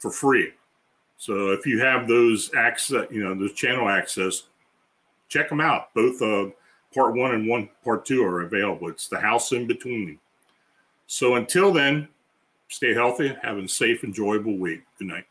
[0.00, 0.52] for free.
[1.24, 4.42] So if you have those access, you know, those channel access,
[5.30, 5.94] check them out.
[5.94, 6.50] Both uh,
[6.94, 8.90] part one and one part two are available.
[8.90, 10.18] It's the house in between.
[11.06, 12.08] So until then,
[12.68, 14.82] stay healthy, have a safe, enjoyable week.
[14.98, 15.24] Good night.